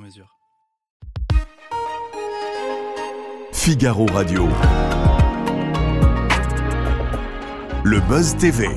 mesure. 0.00 0.36
Figaro 3.52 4.06
Radio. 4.06 4.48
Le 7.84 8.00
Buzz 8.08 8.36
TV. 8.36 8.68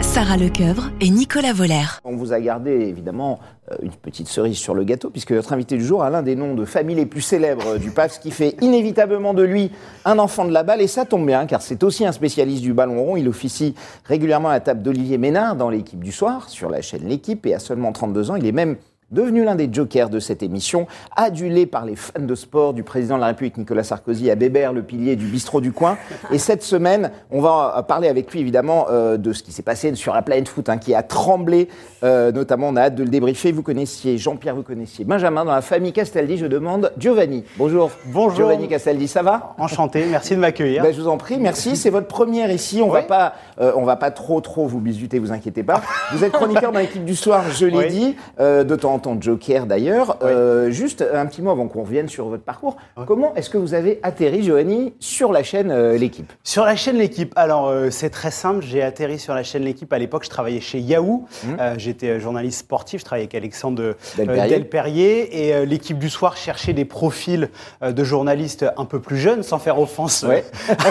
Sarah 0.00 0.36
Lecoeuvre 0.36 0.90
et 1.00 1.10
Nicolas 1.10 1.52
Voller. 1.52 1.82
On 2.04 2.14
vous 2.14 2.32
a 2.32 2.40
gardé 2.40 2.70
évidemment 2.70 3.40
euh, 3.72 3.76
une 3.82 3.90
petite 3.90 4.28
cerise 4.28 4.56
sur 4.56 4.72
le 4.72 4.84
gâteau, 4.84 5.10
puisque 5.10 5.32
notre 5.32 5.52
invité 5.52 5.76
du 5.76 5.84
jour 5.84 6.04
a 6.04 6.10
l'un 6.10 6.22
des 6.22 6.36
noms 6.36 6.54
de 6.54 6.64
famille 6.64 6.94
les 6.94 7.06
plus 7.06 7.20
célèbres 7.20 7.78
du 7.78 7.90
PAF, 7.90 8.12
ce 8.12 8.20
qui 8.20 8.30
fait 8.30 8.54
inévitablement 8.60 9.34
de 9.34 9.42
lui 9.42 9.72
un 10.04 10.20
enfant 10.20 10.44
de 10.44 10.52
la 10.52 10.62
balle, 10.62 10.80
et 10.80 10.86
ça 10.86 11.04
tombe 11.04 11.26
bien, 11.26 11.46
car 11.46 11.62
c'est 11.62 11.82
aussi 11.82 12.06
un 12.06 12.12
spécialiste 12.12 12.62
du 12.62 12.72
ballon 12.72 13.02
rond. 13.02 13.16
Il 13.16 13.28
officie 13.28 13.74
régulièrement 14.04 14.50
à 14.50 14.52
la 14.52 14.60
table 14.60 14.82
d'Olivier 14.82 15.18
Ménard 15.18 15.56
dans 15.56 15.68
l'équipe 15.68 16.04
du 16.04 16.12
soir, 16.12 16.48
sur 16.48 16.70
la 16.70 16.80
chaîne 16.80 17.08
L'équipe, 17.08 17.44
et 17.46 17.54
à 17.54 17.58
seulement 17.58 17.90
32 17.90 18.30
ans, 18.30 18.36
il 18.36 18.46
est 18.46 18.52
même 18.52 18.76
devenu 19.10 19.44
l'un 19.44 19.54
des 19.54 19.68
jokers 19.72 20.10
de 20.10 20.18
cette 20.18 20.42
émission, 20.42 20.86
adulé 21.16 21.66
par 21.66 21.84
les 21.84 21.96
fans 21.96 22.20
de 22.20 22.34
sport 22.34 22.74
du 22.74 22.82
président 22.82 23.16
de 23.16 23.20
la 23.20 23.28
République 23.28 23.56
Nicolas 23.56 23.84
Sarkozy 23.84 24.30
à 24.30 24.34
Bébert, 24.34 24.72
le 24.72 24.82
pilier 24.82 25.16
du 25.16 25.26
bistrot 25.26 25.60
du 25.60 25.72
coin. 25.72 25.96
Et 26.30 26.38
cette 26.38 26.62
semaine, 26.62 27.10
on 27.30 27.40
va 27.40 27.84
parler 27.86 28.08
avec 28.08 28.32
lui 28.32 28.40
évidemment 28.40 28.86
euh, 28.90 29.16
de 29.16 29.32
ce 29.32 29.42
qui 29.42 29.52
s'est 29.52 29.62
passé 29.62 29.94
sur 29.94 30.14
la 30.14 30.22
planète 30.22 30.48
foot, 30.48 30.68
hein, 30.68 30.78
qui 30.78 30.94
a 30.94 31.02
tremblé. 31.02 31.68
Euh, 32.02 32.32
notamment, 32.32 32.68
on 32.68 32.76
a 32.76 32.82
hâte 32.82 32.94
de 32.94 33.02
le 33.04 33.08
débriefer. 33.08 33.52
Vous 33.52 33.62
connaissiez 33.62 34.18
Jean-Pierre, 34.18 34.54
vous 34.54 34.62
connaissiez 34.62 35.04
Benjamin 35.04 35.44
dans 35.44 35.52
la 35.54 35.62
famille 35.62 35.92
Castaldi. 35.92 36.36
Je 36.36 36.46
demande 36.46 36.92
Giovanni. 36.98 37.44
Bonjour. 37.56 37.90
Bonjour. 38.06 38.34
Giovanni 38.36 38.68
Castaldi, 38.68 39.06
ça 39.08 39.22
va? 39.22 39.54
Enchanté. 39.58 40.06
Merci 40.10 40.34
de 40.34 40.40
m'accueillir. 40.40 40.82
Ben, 40.82 40.92
je 40.92 41.00
vous 41.00 41.08
en 41.08 41.16
prie. 41.18 41.36
Merci. 41.38 41.76
C'est 41.76 41.90
votre 41.90 42.08
première 42.08 42.50
ici. 42.50 42.82
On 42.82 42.88
va 42.88 43.02
pas, 43.02 43.34
euh, 43.60 43.72
on 43.76 43.84
va 43.84 43.96
pas 43.96 44.10
trop 44.10 44.40
trop 44.40 44.66
vous 44.66 44.80
bisuter. 44.80 45.18
Vous 45.18 45.32
inquiétez 45.32 45.62
pas. 45.62 45.82
Vous 46.12 46.24
êtes 46.24 46.32
chroniqueur 46.32 46.72
dans 46.72 46.80
l'équipe 46.80 47.04
du 47.04 47.16
soir. 47.16 47.44
Je 47.52 47.66
l'ai 47.66 47.76
Oui. 47.76 47.88
dit. 47.88 48.16
De 48.38 48.76
temps 48.76 48.93
en 48.94 48.98
temps 48.98 49.16
joker 49.20 49.66
d'ailleurs. 49.66 50.16
Euh, 50.22 50.70
juste 50.70 51.04
un 51.12 51.26
petit 51.26 51.42
mot 51.42 51.50
avant 51.50 51.68
qu'on 51.68 51.82
revienne 51.82 52.08
sur 52.08 52.26
votre 52.28 52.42
parcours. 52.44 52.76
Comment 53.06 53.34
est-ce 53.34 53.50
que 53.50 53.58
vous 53.58 53.74
avez 53.74 54.00
atterri, 54.02 54.42
Giovanni, 54.42 54.94
sur 55.00 55.32
la 55.32 55.42
chaîne 55.42 55.70
euh, 55.70 55.98
L'équipe? 55.98 56.32
Sur 56.44 56.64
la 56.64 56.76
chaîne 56.76 56.96
L'équipe, 56.96 57.32
alors 57.36 57.68
euh, 57.68 57.90
c'est 57.90 58.10
très 58.10 58.30
simple, 58.30 58.64
j'ai 58.64 58.82
atterri 58.82 59.18
sur 59.18 59.34
la 59.34 59.42
chaîne 59.42 59.62
L'équipe. 59.64 59.92
À 59.92 59.98
l'époque, 59.98 60.24
je 60.24 60.30
travaillais 60.30 60.60
chez 60.60 60.78
Yahoo. 60.78 61.24
Euh, 61.60 61.74
J'étais 61.76 62.20
journaliste 62.20 62.60
sportif, 62.60 63.00
je 63.00 63.04
travaillais 63.04 63.24
avec 63.24 63.34
Alexandre 63.34 63.94
Delperrier. 64.16 64.56
Delperrier. 64.58 65.48
Et 65.48 65.66
l'équipe 65.66 65.98
du 65.98 66.08
soir 66.08 66.36
cherchait 66.36 66.72
des 66.72 66.84
profils 66.84 67.50
de 67.82 68.04
journalistes 68.04 68.64
un 68.76 68.84
peu 68.84 69.00
plus 69.00 69.16
jeunes, 69.18 69.42
sans 69.42 69.58
faire 69.58 69.78
offense 69.80 70.24
Ouais. 70.28 70.44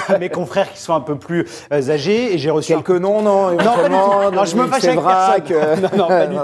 à 0.09 0.17
mes 0.17 0.29
confrères 0.29 0.71
qui 0.73 0.79
sont 0.81 0.93
un 0.93 0.99
peu 1.01 1.15
plus 1.15 1.45
âgés. 1.71 2.33
Et 2.33 2.37
j'ai 2.37 2.49
reçu 2.49 2.73
un 2.73 2.81
Quelques 2.81 3.01
noms, 3.01 3.21
non 3.21 3.51
Non, 3.51 3.57
pas 3.57 3.89
du 3.89 3.95
tout. 3.95 4.35
Non, 4.35 4.45
je 4.45 4.55
me 4.57 4.67
fâche 4.67 4.83
avec 4.85 4.99
personne. 4.99 5.43
euh, 5.51 5.75
Non, 5.97 5.97
non, 5.97 6.07
pas 6.07 6.25
du 6.27 6.35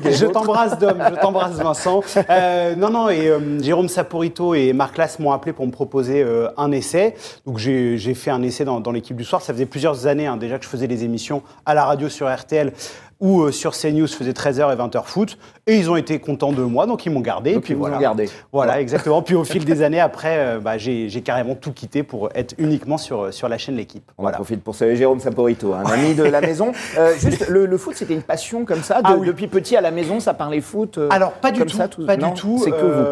tout. 0.00 0.10
Je 0.10 0.26
t'embrasse, 0.26 0.78
Je 0.98 1.20
t'embrasse, 1.20 1.56
Vincent. 1.56 2.00
Euh, 2.30 2.74
non, 2.74 2.90
non, 2.90 3.08
et 3.08 3.28
euh, 3.28 3.60
Jérôme 3.62 3.88
Saporito 3.88 4.54
et 4.54 4.72
Marc 4.72 4.96
Lass 4.96 5.18
m'ont 5.18 5.32
appelé 5.32 5.52
pour 5.52 5.66
me 5.66 5.70
proposer 5.72 6.22
euh, 6.22 6.48
un 6.56 6.72
essai. 6.72 7.14
Donc, 7.46 7.58
j'ai 7.58 8.14
fait 8.14 8.30
un 8.30 8.42
essai 8.42 8.64
dans, 8.64 8.80
dans 8.80 8.92
l'équipe 8.92 9.16
du 9.16 9.24
soir. 9.24 9.42
Ça 9.42 9.52
faisait 9.52 9.66
plusieurs 9.66 10.06
années 10.06 10.26
hein, 10.26 10.36
déjà 10.36 10.58
que 10.58 10.64
je 10.64 10.70
faisais 10.70 10.88
des 10.88 11.04
émissions 11.04 11.42
à 11.66 11.74
la 11.74 11.84
radio 11.84 12.08
sur 12.08 12.32
RTL 12.32 12.72
ou 13.20 13.42
euh, 13.42 13.52
sur 13.52 13.72
CNews, 13.72 14.06
je 14.06 14.14
faisais 14.14 14.32
13h 14.32 14.72
et 14.72 14.76
20h 14.76 15.04
foot. 15.04 15.38
Et 15.66 15.76
ils 15.76 15.90
ont 15.90 15.96
été 15.96 16.18
contents 16.18 16.52
de 16.52 16.62
moi, 16.62 16.84
donc 16.86 17.06
ils 17.06 17.10
m'ont 17.10 17.20
gardé. 17.20 17.54
Donc, 17.54 17.62
et 17.62 17.64
puis 17.64 17.72
ils 17.72 17.76
voilà. 17.78 17.96
gardé. 17.98 18.28
Voilà, 18.52 18.80
exactement. 18.80 19.22
Puis 19.22 19.34
au 19.34 19.44
fil 19.44 19.64
des 19.64 19.82
années, 19.82 20.00
après, 20.00 20.36
euh, 20.38 20.60
bah, 20.60 20.76
j'ai 20.78 21.08
carrément 21.24 21.54
tout 21.54 21.72
quitté 21.72 22.02
pour 22.02 22.28
être 22.34 22.54
uniquement 22.58 22.98
sur, 22.98 23.32
sur 23.32 23.48
la 23.48 23.56
chaîne 23.58 23.76
L'équipe. 23.76 24.04
On 24.18 24.20
en 24.20 24.24
Voilà. 24.24 24.36
profite 24.36 24.62
pour 24.62 24.74
saluer 24.74 24.96
Jérôme 24.96 25.20
Saporito, 25.20 25.72
un 25.72 25.84
ami 25.84 26.14
de 26.14 26.22
la 26.24 26.40
maison. 26.40 26.72
Euh, 26.96 27.12
juste, 27.18 27.48
le, 27.48 27.66
le 27.66 27.76
foot, 27.78 27.94
c'était 27.96 28.14
une 28.14 28.22
passion 28.22 28.64
comme 28.64 28.82
ça 28.82 28.96
de- 28.96 29.06
Ah 29.08 29.16
oui. 29.18 29.26
Depuis 29.26 29.48
petit 29.48 29.74
à 29.76 29.80
la 29.80 29.90
maison, 29.90 30.20
ça 30.20 30.32
parlait 30.32 30.60
foot 30.60 30.98
euh, 30.98 31.08
Alors 31.10 31.32
pas 31.32 31.50
du 31.50 31.58
comme 31.60 31.68
tout, 31.68 31.76
ça, 31.76 31.88
tout- 31.88 32.06
pas 32.06 32.16
non, 32.16 32.28
du 32.28 32.40
tout. 32.40 32.60
C'est 32.62 32.70
que 32.70 32.76
vous. 32.76 33.02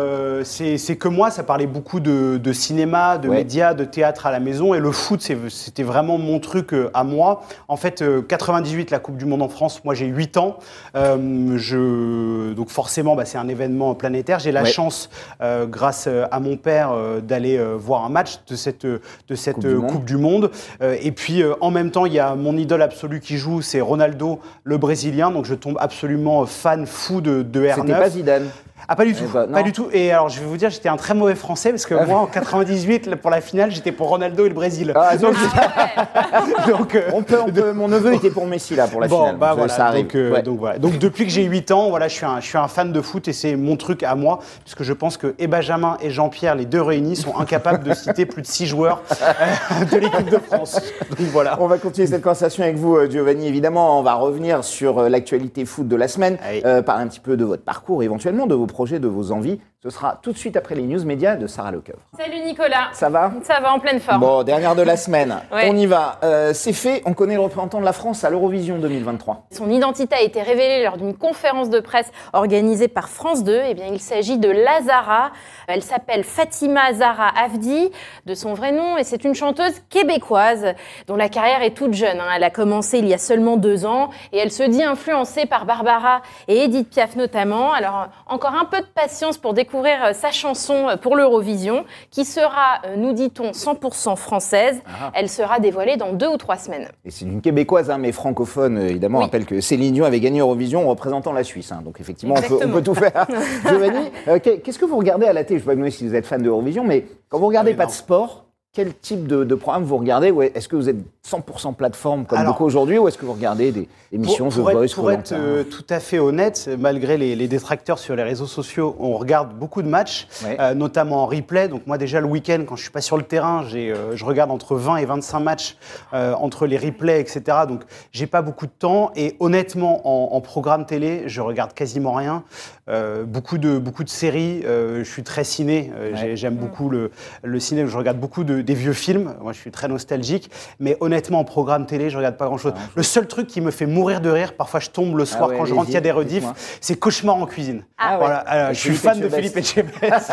Euh, 0.43 0.77
C'est 0.77 0.97
que 0.97 1.09
moi, 1.09 1.31
ça 1.31 1.43
parlait 1.43 1.67
beaucoup 1.67 2.01
de, 2.01 2.39
de 2.43 2.53
cinéma, 2.53 3.19
de 3.19 3.29
Ouais. 3.29 3.37
médias, 3.39 3.75
de 3.75 3.85
théâtre 3.85 4.27
à 4.27 4.31
la 4.33 4.41
maison, 4.41 4.75
et 4.75 4.81
le 4.81 4.91
foot, 4.93 5.23
c'était 5.49 5.83
vraiment 5.83 6.19
mon 6.19 6.39
truc 6.41 6.75
euh, 6.75 6.91
à 6.95 7.05
moi. 7.05 7.43
En 7.69 7.77
fait, 7.77 8.03
euh, 8.03 8.21
98, 8.23 8.91
la 8.91 8.99
Coupe 8.99 9.17
du 9.17 9.25
Monde 9.25 9.43
en 9.43 9.49
France, 9.49 9.83
moi 9.85 9.95
j'ai 9.95 10.07
8 10.07 10.37
ans, 10.37 10.59
Euh, 10.95 11.57
je, 11.57 12.53
donc 12.53 12.69
forcément, 12.69 13.17
bah, 13.17 13.25
c'est 13.25 13.39
un 13.39 13.49
événement 13.49 13.95
planétaire. 13.95 14.39
J'ai 14.41 14.53
la 14.53 14.63
Ouais. 14.63 14.69
chance, 14.71 15.09
euh, 15.41 15.67
grâce 15.67 16.05
euh, 16.07 16.27
à 16.31 16.39
mon 16.41 16.57
père, 16.57 16.91
euh, 16.93 17.21
d'aller 17.21 17.57
euh, 17.57 17.75
voir 17.79 18.05
un 18.05 18.09
match 18.11 18.41
de 18.49 18.57
cette, 18.57 18.85
euh, 18.85 19.01
de 19.29 19.35
cette 19.35 19.55
Coupe 19.57 19.65
du 19.67 19.71
euh, 19.75 19.79
Monde. 19.79 19.91
Coupe 19.91 20.05
du 20.05 20.17
Monde. 20.17 20.51
Euh, 20.83 20.97
et 21.01 21.13
puis 21.13 21.43
euh, 21.43 21.55
en 21.61 21.71
même 21.71 21.91
temps, 21.91 22.05
il 22.07 22.13
y 22.13 22.19
a 22.19 22.35
mon 22.35 22.57
idole 22.57 22.83
absolue 22.83 23.21
qui 23.21 23.39
joue, 23.39 23.63
c'est 23.63 23.81
Ronaldo, 23.81 24.41
le 24.65 24.77
Brésilien. 24.77 25.31
Donc 25.31 25.45
je 25.47 25.55
tombe 25.55 25.77
absolument 25.81 26.45
fan 26.47 26.87
fou 26.87 27.21
de, 27.21 27.43
de 27.43 27.63
R9. 27.65 27.75
C'était 27.81 27.93
pas 27.93 28.11
Zidane. 28.11 28.49
Ah, 28.89 28.97
pas 28.97 29.05
du 29.05 29.15
tout. 29.15 29.25
Eh 29.29 29.33
ben, 29.33 29.47
non. 29.47 29.53
pas 29.53 29.63
du 29.63 29.73
tout. 29.73 29.89
Et 29.93 30.13
alors, 30.13 30.29
je 30.29 30.41
vais 30.41 30.47
vous 30.47 30.57
dire, 30.57 30.71
j'étais 30.71 30.89
un 30.89 30.97
très 30.97 31.15
mauvais 31.15 31.35
français 31.35 31.71
parce 31.71 31.87
que 31.87 31.95
moi, 32.07 32.21
en 32.21 32.27
98, 32.27 33.07
là, 33.07 33.17
pour 33.17 33.31
la 33.31 33.41
finale, 33.41 33.71
j'étais 33.71 33.93
pour 33.93 34.09
Ronaldo 34.09 34.45
et 34.45 34.49
le 34.49 34.55
Brésil. 34.55 34.93
Ah, 34.97 35.17
donc, 35.17 35.35
Donc, 36.69 36.95
euh, 36.95 37.11
on 37.15 37.23
peut, 37.23 37.39
on 37.47 37.51
peut- 37.51 37.73
mon 37.73 37.89
neveu 37.89 38.15
était 38.15 38.31
pour 38.31 38.47
Messi 38.47 38.75
là 38.75 38.87
pour 38.87 39.01
la 39.01 39.09
bon, 39.09 39.19
finale. 39.21 39.37
bah 39.37 39.49
Ça- 39.51 39.55
voilà. 39.55 39.73
ça 39.73 39.87
arrive. 39.87 40.05
donc, 40.07 40.15
euh, 40.15 40.33
Ouais. 40.33 40.43
donc 40.43 40.59
voilà. 40.59 40.79
Donc 40.79 40.99
depuis 40.99 41.25
que 41.25 41.31
j'ai 41.31 41.45
8 41.45 41.71
ans, 41.71 41.91
voilà, 41.91 42.09
je 42.09 42.15
suis 42.15 42.27
un, 42.27 42.41
je 42.41 42.47
suis 42.47 42.59
un 42.59 42.69
fan 42.69 42.93
de 42.93 43.01
foot 43.01 43.29
et 43.29 43.33
c'est 43.33 43.57
mon 43.57 43.77
truc 43.77 44.03
à 44.03 44.15
moi, 44.15 44.39
puisque 44.65 44.83
je 44.83 44.93
pense 44.93 45.17
que 45.17 45.35
et 45.39 45.47
Benjamin 45.47 45.97
et 46.01 46.11
Jean-Pierre, 46.11 46.55
les 46.55 46.65
deux 46.67 46.83
réunis, 46.83 47.17
sont 47.17 47.37
incapables 47.39 47.85
de 47.85 47.95
citer 47.95 48.27
plus 48.27 48.43
de 48.43 48.47
6 48.47 48.67
joueurs 48.67 49.03
euh, 49.23 49.85
de 49.85 49.97
l'équipe 49.99 50.29
de 50.31 50.39
France. 50.39 50.81
Donc 51.19 51.29
voilà. 51.29 51.57
On 51.61 51.67
va 51.67 51.79
continuer 51.79 52.07
cette 52.07 52.23
conversation 52.23 52.63
avec 52.63 52.77
vous, 52.77 52.99
Giovanni. 53.11 53.47
Évidemment, 53.47 53.99
on 53.99 54.03
va 54.03 54.15
revenir 54.15 54.65
sur 54.65 55.09
l'actualité 55.09 55.65
foot 55.65 55.87
de 55.89 55.97
la 55.97 56.09
semaine, 56.09 56.39
euh, 56.65 56.83
parler 56.83 57.05
un 57.05 57.09
petit 57.09 57.21
peu 57.21 57.37
de 57.37 57.45
votre 57.45 57.63
parcours, 57.63 58.03
éventuellement 58.03 58.47
de 58.47 58.55
vos 58.55 58.67
projets, 58.73 58.99
de 58.99 59.07
vos 59.09 59.31
envies. 59.31 59.61
Ce 59.83 59.91
sera 59.91 60.21
tout 60.23 60.31
de 60.33 60.39
suite 60.39 60.57
après 60.57 60.77
les 60.77 60.83
news 60.83 61.05
médias 61.05 61.35
de 61.35 61.49
Sarah 61.49 61.73
Lecoeuvre. 61.73 61.99
Salut 62.17 62.39
Nicolas. 62.45 62.91
Ça 62.93 63.09
va? 63.09 63.33
Ça 63.43 63.59
va 63.59 63.73
en 63.75 63.81
pleine 63.81 63.99
forme. 63.99 64.21
Bon, 64.21 64.45
dernière 64.45 64.77
de 64.77 64.83
la 64.83 64.97
semaine. 65.07 65.41
Ouais. 65.53 65.69
On 65.69 65.77
y 65.77 65.87
va. 65.87 66.19
Euh, 66.23 66.53
C'est 66.55 66.73
fait. 66.73 67.03
On 67.05 67.15
connaît 67.15 67.35
le 67.35 67.41
représentant 67.41 67.81
de 67.81 67.85
la 67.85 67.93
France 67.93 68.23
à 68.23 68.31
l'Eurovision 68.31 68.79
2023. 68.79 69.47
Son 69.51 69.69
identité 69.71 70.15
a 70.15 70.21
été 70.21 70.41
révélée 70.41 70.85
lors 70.85 70.99
d'une 70.99 71.17
conférence 71.17 71.69
de 71.69 71.81
presse 71.81 72.13
organisée 72.33 72.87
par 72.87 73.09
France 73.09 73.43
2. 73.43 73.61
Eh 73.71 73.75
bien, 73.75 73.87
il 73.87 73.99
s'agit 74.01 74.39
de 74.39 74.49
Lazara. 74.49 75.33
Elle 75.67 75.83
s'appelle 75.83 76.23
Fatima 76.23 76.93
Zara 76.93 77.27
Avdi, 77.37 77.91
de 78.27 78.35
son 78.35 78.55
vrai 78.55 78.71
nom, 78.71 78.97
et 78.99 79.05
c'est 79.05 79.25
une 79.25 79.35
chanteuse 79.35 79.75
québécoise 79.91 80.75
dont 81.09 81.17
la 81.17 81.29
carrière 81.29 81.63
est 81.63 81.75
toute 81.75 81.95
jeune. 81.95 82.21
hein. 82.21 82.29
Elle 82.37 82.45
a 82.45 82.51
commencé 82.51 82.99
il 82.99 83.09
y 83.09 83.15
a 83.15 83.19
seulement 83.19 83.57
deux 83.57 83.85
ans 83.85 84.11
et 84.33 84.39
elle 84.39 84.53
se 84.53 84.63
dit 84.63 84.83
influencée 84.85 85.47
par 85.47 85.65
Barbara 85.65 86.23
et 86.47 86.59
Edith 86.65 86.91
Piaf 86.91 87.17
notamment. 87.17 87.73
Alors, 87.73 88.09
encore 88.29 88.55
un 88.55 88.62
peu 88.65 88.81
de 88.81 88.87
patience 88.87 89.39
pour 89.39 89.55
découvrir 89.55 90.05
euh, 90.05 90.13
sa 90.13 90.31
chanson 90.31 90.89
euh, 90.89 90.97
pour 90.97 91.17
l'Eurovision, 91.17 91.85
qui 92.11 92.25
sera, 92.25 92.81
euh, 92.87 92.97
nous 92.97 93.13
dit-on, 93.13 93.51
100% 93.53 94.17
française. 94.17 94.81
Elle 95.15 95.29
sera 95.29 95.61
dévoilée 95.61 95.97
dans 95.97 96.13
deux 96.13 96.29
ou 96.29 96.37
trois 96.37 96.57
semaines. 96.57 96.89
Et 97.05 97.11
c'est 97.11 97.25
une 97.25 97.41
québécoise, 97.41 97.91
hein, 97.91 97.99
mais 97.99 98.13
francophone, 98.13 98.79
évidemment. 98.79 99.19
Oui. 99.19 99.23
On 99.25 99.27
rappelle 99.27 99.45
que 99.47 99.61
Céline 99.61 99.95
Dion 99.95 100.05
avait 100.05 100.21
gagné 100.21 100.41
Eurovision 100.41 100.87
en 100.87 100.91
représentant 100.91 101.33
la 101.33 101.45
Suisse. 101.45 101.73
hein. 101.73 101.83
donc 101.85 102.01
effectivement, 102.01 102.35
on 102.37 102.41
peut, 102.41 102.47
on 102.51 102.55
Exactement. 102.69 102.75
peut 102.75 102.83
tout 102.83 102.95
faire. 102.95 103.27
Giovanni, 103.69 104.11
euh, 104.29 104.39
qu'est- 104.39 104.59
qu'est-ce 104.59 104.79
que 104.79 104.85
vous 104.85 104.97
regardez 104.99 105.27
à 105.27 105.33
la 105.33 105.45
télé? 105.45 105.61
Je 105.61 105.69
ne 105.71 105.75
sais 105.77 105.83
pas 105.83 105.91
si 105.91 106.07
vous 106.09 106.15
êtes 106.15 106.27
fan 106.27 106.43
de 106.43 106.49
Eurovision, 106.49 106.85
mais 106.85 107.07
quand 107.29 107.39
vous 107.39 107.47
regardez 107.47 107.71
Oui, 107.73 107.77
pas 107.77 107.85
non. 107.85 107.91
de 107.91 107.95
sport, 107.95 108.45
quel 108.75 108.95
type 108.95 109.27
de, 109.27 109.45
de 109.45 109.55
programme 109.55 109.85
vous 109.85 109.99
regardez 109.99 110.33
Est-ce 110.55 110.67
que 110.67 110.77
vous 110.77 110.89
êtes 110.89 110.97
100% 111.29 111.75
plateforme 111.75 112.25
comme 112.25 112.39
Alors- 112.39 112.55
beaucoup 112.55 112.65
aujourd'hui 112.65 112.97
ou 112.97 113.07
est-ce 113.07 113.19
que 113.19 113.27
vous 113.27 113.35
regardez 113.35 113.71
des 113.71 113.87
émissions 114.13 114.49
Pour, 114.49 114.55
pour 114.55 114.65
The 114.65 114.71
être, 114.71 114.77
Voice, 114.79 114.95
pour 114.95 115.13
être, 115.13 115.33
euh, 115.33 115.63
tout 115.63 115.85
à 115.91 116.01
fait 116.01 116.19
honnête, 116.19 116.71
malgré 116.79 117.19
les, 117.19 117.37
les 117.37 117.49
détracteurs 117.49 117.99
sur 117.99 118.17
les 118.17 118.23
réseaux 118.23 118.47
sociaux, 118.47 118.97
on 118.99 119.19
regarde 119.19 119.53
beaucoup 119.59 119.83
de 119.83 119.89
matchs, 119.89 120.27
Ouais. 120.43 120.57
euh, 120.59 120.73
notamment 120.73 121.23
en 121.23 121.27
replay. 121.27 121.69
Donc 121.69 121.87
moi 121.87 121.99
déjà 121.99 122.19
le 122.21 122.27
week-end, 122.27 122.65
quand 122.67 122.77
je 122.77 122.83
suis 122.83 122.91
pas 122.91 123.03
sur 123.03 123.19
le 123.19 123.25
terrain, 123.25 123.63
j'ai, 123.69 123.93
euh, 123.93 124.17
je 124.17 124.25
regarde 124.25 124.51
entre 124.51 124.75
20 124.75 124.97
et 124.97 125.05
25 125.05 125.41
matchs 125.41 125.77
euh, 126.15 126.33
entre 126.33 126.67
les 126.67 126.79
replays, 126.79 127.21
etc. 127.21 127.43
Donc 127.69 127.83
j'ai 128.11 128.27
pas 128.27 128.41
beaucoup 128.41 128.65
de 128.67 128.73
temps 128.79 129.11
et 129.15 129.37
honnêtement 129.39 130.01
en, 130.09 130.35
en 130.35 130.41
programme 130.41 130.87
télé, 130.87 131.25
je 131.27 131.43
regarde 131.43 131.75
quasiment 131.75 132.13
rien. 132.15 132.43
Euh, 132.89 133.23
beaucoup 133.25 133.59
de 133.59 133.79
beaucoup 133.79 134.03
de 134.03 134.09
séries. 134.09 134.63
euh, 134.65 135.05
je 135.05 135.11
suis 135.11 135.23
très 135.23 135.45
ciné. 135.45 135.93
euh, 135.97 136.13
Ouais. 136.13 136.37
J'aime 136.37 136.57
beaucoup 136.57 136.91
le, 136.91 137.11
le 137.45 137.61
ciné. 137.61 137.87
Je 137.87 137.97
regarde 137.97 138.19
beaucoup 138.19 138.43
de 138.43 138.61
des 138.61 138.75
vieux 138.75 138.93
films. 138.93 139.35
Moi, 139.41 139.53
je 139.53 139.59
suis 139.59 139.71
très 139.71 139.87
nostalgique. 139.87 140.51
Mais 140.81 140.97
honnêtement, 141.01 141.39
en 141.41 141.45
programme 141.45 141.87
télé, 141.87 142.11
je 142.11 142.17
regarde 142.17 142.37
pas 142.37 142.47
grand-chose. 142.47 142.73
Le 142.97 143.03
seul 143.05 143.29
truc 143.29 143.47
qui 143.47 143.61
me 143.61 143.71
fait 143.71 143.87
mourir 143.87 144.21
de 144.21 144.31
rire, 144.31 144.55
parfois 144.55 144.81
je 144.81 144.91
tombe 144.91 145.17
le 145.17 145.25
soir 145.25 145.49
ouais, 145.51 145.57
quand 145.57 145.65
je 145.65 145.75
rentre, 145.75 145.91
il 145.91 145.95
y 145.95 145.97
a 145.97 146.01
des 146.01 146.11
rediffs, 146.11 146.45
c'est 146.81 146.97
Cauchemar 146.99 147.37
en 147.37 147.47
cuisine. 147.47 147.85
Ah 147.99 148.19
ouais. 148.19 148.27
alors, 148.47 148.69
je 148.75 148.79
suis 148.81 148.95
fan 148.95 149.21
de. 149.21 149.29
Philippe 149.29 149.57
Etchebest. 149.59 150.33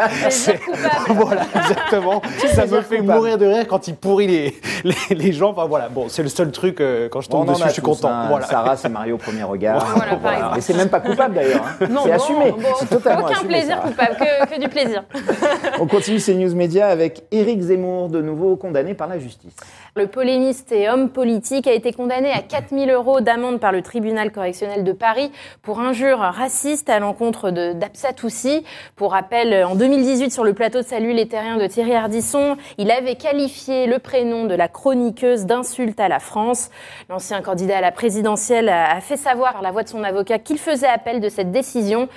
Voilà, 1.09 1.45
exactement. 1.55 2.21
Ça 2.53 2.65
me 2.65 2.81
fait 2.81 2.97
coupable. 2.99 3.17
mourir 3.19 3.37
de 3.37 3.45
rire 3.45 3.67
quand 3.67 3.87
il 3.87 3.95
pourrit 3.95 4.27
les, 4.27 4.55
les, 4.83 5.15
les 5.15 5.31
gens. 5.33 5.51
Enfin 5.51 5.65
voilà, 5.65 5.89
bon, 5.89 6.07
c'est 6.09 6.23
le 6.23 6.29
seul 6.29 6.51
truc, 6.51 6.81
euh, 6.81 7.09
quand 7.09 7.21
je 7.21 7.29
tombe 7.29 7.47
dessus, 7.47 7.63
je 7.67 7.73
suis 7.73 7.81
content. 7.81 8.09
hein. 8.09 8.27
Voilà. 8.29 8.45
Sarah, 8.47 8.75
c'est 8.77 8.89
Mario 8.89 9.15
au 9.15 9.17
premier 9.17 9.43
regard. 9.43 9.85
Et 10.57 10.61
c'est 10.61 10.73
même 10.75 10.89
pas 10.89 10.99
coupable 10.99 11.35
d'ailleurs. 11.35 11.63
hein. 11.65 11.75
C'est 11.79 11.89
non, 11.89 12.03
assumé. 12.41 12.63
bon, 12.63 12.69
c'est 12.79 12.89
totalement 12.89 13.25
aucun 13.25 13.35
assumé, 13.35 13.49
plaisir 13.49 13.81
coupable, 13.81 14.15
que, 14.17 14.55
que 14.55 14.59
du 14.59 14.69
plaisir. 14.69 15.03
On 15.79 15.87
continue 15.87 16.19
ces 16.19 16.35
news 16.35 16.53
médias 16.55 16.89
avec 16.89 17.23
Éric 17.31 17.61
Zemmour, 17.61 18.09
de 18.09 18.21
nouveau 18.21 18.55
condamné 18.55 18.93
par 18.93 19.07
la 19.07 19.19
justice. 19.19 19.55
Le 19.95 20.07
polémiste 20.07 20.71
et 20.71 20.89
homme 20.89 21.09
politique 21.09 21.67
a 21.67 21.73
été 21.73 21.93
condamné 21.93 22.31
à 22.31 22.41
4000 22.41 22.89
euros 22.91 23.21
d'amende 23.21 23.59
par 23.59 23.71
le 23.71 23.81
tribunal 23.81 24.31
correctionnel 24.31 24.83
de 24.83 24.91
Paris 24.91 25.31
pour 25.61 25.79
injure 25.79 26.19
raciste 26.19 26.89
à 26.89 26.99
l'encontre 26.99 27.51
de 27.51 27.73
d'Absatoussi. 27.73 28.63
Pour 28.95 29.11
rappel, 29.11 29.65
en 29.65 29.75
2018, 29.75 30.31
sur 30.31 30.43
le 30.43 30.53
plateau 30.53 30.79
de 30.79 30.85
Salut 30.85 31.13
les 31.13 31.27
Terriens 31.27 31.57
de 31.57 31.67
Thierry 31.67 31.95
Ardisson, 31.95 32.57
il 32.77 32.91
avait 32.91 33.15
qualifié 33.15 33.87
le 33.87 33.99
prénom 33.99 34.45
de 34.45 34.55
la 34.55 34.67
chroniqueuse 34.67 35.45
d'insulte 35.45 35.99
à 35.99 36.07
la 36.07 36.19
France. 36.19 36.69
L'ancien 37.09 37.41
candidat 37.41 37.77
à 37.77 37.81
la 37.81 37.91
présidentielle 37.91 38.69
a 38.69 38.99
a 38.99 39.01
fait 39.01 39.17
savoir 39.17 39.53
par 39.53 39.61
la 39.61 39.71
voix 39.71 39.83
de 39.83 39.89
son 39.89 40.03
avocat 40.03 40.39
qu'il 40.39 40.57
faisait 40.57 40.87
appel 40.87 41.21
de 41.21 41.29
cette 41.29 41.51
décision, 41.51 42.09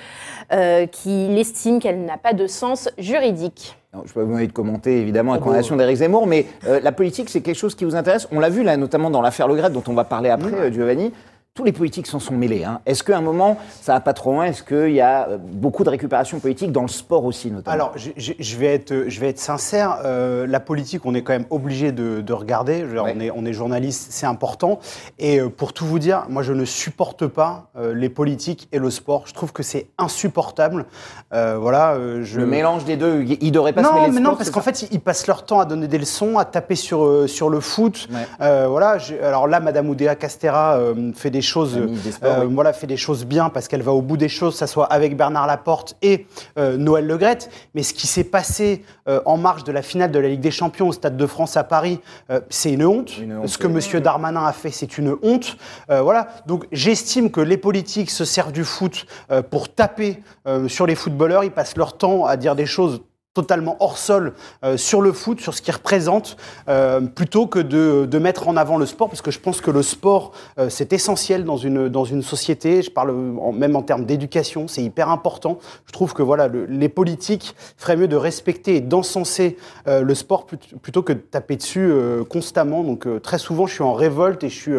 euh, 0.51 0.85
qu'il 0.85 1.37
estime 1.37 1.79
qu'elle 1.79 2.03
n'a 2.03 2.17
pas 2.17 2.33
de 2.33 2.47
sens 2.47 2.89
juridique. 2.97 3.77
Non, 3.93 4.01
je 4.07 4.13
peux 4.13 4.21
vous 4.21 4.27
demander 4.27 4.47
de 4.47 4.51
commenter 4.53 4.99
évidemment 5.01 5.33
la 5.33 5.39
Oh, 5.39 5.43
condamnation 5.43 5.75
d'Éric 5.75 5.97
Zemmour, 5.97 6.25
mais 6.25 6.47
euh, 6.67 6.79
la 6.81 6.91
politique, 6.91 7.29
c'est 7.29 7.41
quelque 7.41 7.57
chose 7.57 7.75
qui 7.75 7.85
vous 7.85 7.95
intéresse. 7.95 8.27
On 8.31 8.39
l'a 8.39 8.49
vu 8.49 8.63
là, 8.63 8.75
notamment 8.75 9.11
dans 9.11 9.21
l'affaire 9.21 9.47
Le 9.47 9.55
Gret, 9.55 9.69
dont 9.69 9.83
on 9.87 9.93
va 9.93 10.03
parler 10.03 10.29
après, 10.29 10.49
Mmh. 10.49 10.55
euh, 10.55 10.71
Giovanni. 10.71 11.13
Tous 11.55 11.63
les 11.65 11.71
politiques 11.71 12.07
s'en 12.07 12.17
sont 12.17 12.33
mêlés. 12.33 12.63
hein. 12.63 12.81
Est-ce 12.87 13.03
qu'à 13.03 13.15
un 13.15 13.21
moment, 13.21 13.59
ça 13.79 13.93
va 13.93 13.99
pas 13.99 14.13
trop 14.13 14.31
loin 14.31 14.45
Est-ce 14.45 14.63
qu'il 14.63 14.91
y 14.91 15.01
a 15.01 15.29
euh, 15.29 15.37
beaucoup 15.39 15.83
de 15.83 15.89
récupération 15.91 16.39
politique 16.39 16.71
dans 16.71 16.81
le 16.81 16.87
sport 16.87 17.25
aussi, 17.25 17.51
notamment? 17.51 17.71
Alors, 17.75 17.91
je, 17.95 18.09
je- 18.17 18.33
je 18.39 18.57
vais 18.57 18.73
être, 18.73 19.03
je 19.07 19.19
vais 19.19 19.29
être 19.29 19.37
sincère. 19.37 19.99
euh, 20.03 20.47
la 20.47 20.59
politique, 20.59 21.05
on 21.05 21.13
est 21.13 21.21
quand 21.21 21.33
même 21.33 21.45
obligé 21.51 21.91
de, 21.91 22.21
de 22.21 22.33
regarder. 22.33 22.79
Je 22.79 22.85
veux 22.85 22.93
dire, 22.93 23.03
Ouais. 23.03 23.13
on, 23.15 23.19
est, 23.19 23.29
on 23.29 23.45
est 23.45 23.53
journaliste, 23.53 24.07
c'est 24.09 24.25
important. 24.25 24.79
Et 25.19 25.39
euh, 25.39 25.47
pour 25.47 25.73
tout 25.73 25.85
vous 25.85 25.99
dire, 25.99 26.23
moi, 26.27 26.41
je 26.41 26.53
ne 26.53 26.65
supporte 26.65 27.27
pas 27.27 27.67
euh, 27.77 27.93
les 27.93 28.09
politiques 28.09 28.67
et 28.71 28.79
le 28.79 28.89
sport. 28.89 29.25
Je 29.27 29.35
trouve 29.35 29.53
que 29.53 29.61
c'est 29.61 29.85
insupportable. 29.99 30.87
Euh, 31.35 31.59
voilà. 31.61 31.99
je... 32.23 32.39
Le 32.39 32.47
mélange 32.47 32.83
des 32.83 32.97
deux, 32.97 33.21
ils 33.41 33.51
devraient 33.51 33.73
pas 33.73 33.83
se 33.83 33.89
Non, 33.89 33.93
mêler 33.93 34.07
de 34.09 34.13
mais 34.15 34.21
non, 34.21 34.35
parce 34.35 34.49
qu'en 34.49 34.61
fait, 34.61 34.87
ils- 34.91 34.99
passent 34.99 35.27
leur 35.27 35.45
temps 35.45 35.59
à 35.59 35.65
donner 35.65 35.87
des 35.87 35.99
leçons, 35.99 36.39
à 36.39 36.45
taper 36.45 36.73
sur, 36.75 37.29
sur 37.29 37.49
le 37.51 37.59
foot. 37.59 38.07
Ouais. 38.11 38.65
Voilà. 38.65 38.97
Alors 39.21 39.47
là, 39.47 39.59
Madame 39.59 39.87
Oudéa 39.87 40.15
Castera 40.15 40.79
fait 41.13 41.29
des 41.29 41.42
choses, 41.43 41.79
Sports, 42.11 42.29
euh, 42.31 42.45
oui. 42.45 42.53
voilà, 42.55 42.73
fait 42.73 42.87
des 42.87 42.97
choses 42.97 43.25
bien 43.25 43.49
parce 43.49 43.67
qu'elle 43.67 43.83
va 43.83 43.91
au 43.91 44.01
bout 44.01 44.17
des 44.17 44.29
choses, 44.29 44.53
que 44.53 44.59
ça 44.59 44.67
soit 44.67 44.85
avec 44.85 45.15
Bernard 45.15 45.45
Laporte 45.45 45.95
et 46.01 46.25
euh, 46.57 46.77
Noël 46.77 47.05
Legrette. 47.05 47.51
Mais 47.75 47.83
ce 47.83 47.93
qui 47.93 48.07
s'est 48.07 48.23
passé 48.23 48.83
euh, 49.07 49.21
en 49.25 49.37
marge 49.37 49.63
de 49.63 49.71
la 49.71 49.81
finale 49.81 50.11
de 50.11 50.19
la 50.19 50.29
Ligue 50.29 50.39
des 50.39 50.51
Champions 50.51 50.87
au 50.87 50.93
Stade 50.93 51.17
de 51.17 51.27
France 51.27 51.57
à 51.57 51.63
Paris, 51.63 51.99
euh, 52.31 52.39
c'est 52.49 52.71
une 52.71 52.85
honte. 52.85 53.17
Une 53.17 53.37
honte, 53.37 53.47
ce 53.49 53.57
que. 53.57 53.67
Monsieur 53.73 54.01
Darmanin 54.01 54.45
a 54.45 54.53
fait, 54.53 54.69
c'est 54.71 54.97
une 54.97 55.15
honte. 55.23 55.57
Euh, 55.89 56.01
voilà. 56.01 56.27
Donc 56.45 56.67
j'estime 56.71 57.31
que 57.31 57.41
les 57.41 57.57
politiques 57.57 58.11
se 58.11 58.25
servent 58.25 58.51
du 58.51 58.63
foot 58.63 59.05
euh, 59.31 59.41
pour 59.41 59.73
taper 59.73 60.21
euh, 60.47 60.67
sur 60.67 60.85
les 60.85 60.95
footballeurs. 60.95 61.43
Ils 61.43 61.51
passent 61.51 61.75
leur 61.75 61.97
temps 61.97 62.25
à 62.25 62.37
dire 62.37 62.55
des 62.55 62.65
choses 62.65 63.01
totalement 63.33 63.77
hors 63.79 63.97
sol 63.97 64.33
euh, 64.63 64.77
sur 64.77 65.01
le 65.01 65.11
foot, 65.11 65.41
sur 65.41 65.53
ce 65.53 65.61
qu'il 65.61 65.73
représente, 65.73 66.37
euh, 66.67 67.01
plutôt 67.01 67.47
que 67.47 67.59
de, 67.59 68.05
de 68.09 68.19
mettre 68.19 68.47
en 68.47 68.55
avant 68.57 68.77
le 68.77 68.85
sport, 68.85 69.09
parce 69.09 69.21
que 69.21 69.31
je 69.31 69.39
pense 69.39 69.59
que 69.61 69.71
le 69.71 69.81
sport, 69.81 70.31
euh, 70.59 70.69
c'est 70.69 70.93
essentiel 70.93 71.43
dans 71.43 71.57
une, 71.57 71.89
dans 71.89 72.05
une 72.05 72.21
société. 72.21 72.81
Je 72.83 72.91
parle 72.91 73.09
en- 73.39 73.51
même 73.51 73.75
en 73.75 73.81
termes 73.81 74.05
d'éducation, 74.05 74.67
c'est 74.67 74.83
hyper 74.83 75.09
important. 75.09 75.57
Je 75.85 75.91
trouve 75.91 76.13
que 76.13 76.21
voilà, 76.21 76.47
le- 76.47 76.65
les 76.65 76.89
politiques 76.89 77.55
feraient 77.77 77.97
mieux 77.97 78.07
de 78.07 78.15
respecter 78.15 78.75
et 78.75 78.81
d'encenser 78.81 79.57
euh, 79.87 80.01
le 80.01 80.15
sport 80.15 80.45
plut- 80.45 80.75
plutôt 80.81 81.01
que 81.01 81.13
de 81.13 81.19
taper 81.19 81.55
dessus 81.55 81.89
euh, 81.91 82.23
constamment. 82.23 82.83
Donc 82.83 83.07
euh, 83.07 83.19
très 83.19 83.39
souvent, 83.39 83.65
je 83.65 83.73
suis 83.73 83.83
en 83.83 83.93
révolte 83.93 84.43
et 84.43 84.49
je 84.49 84.59
suis 84.61 84.73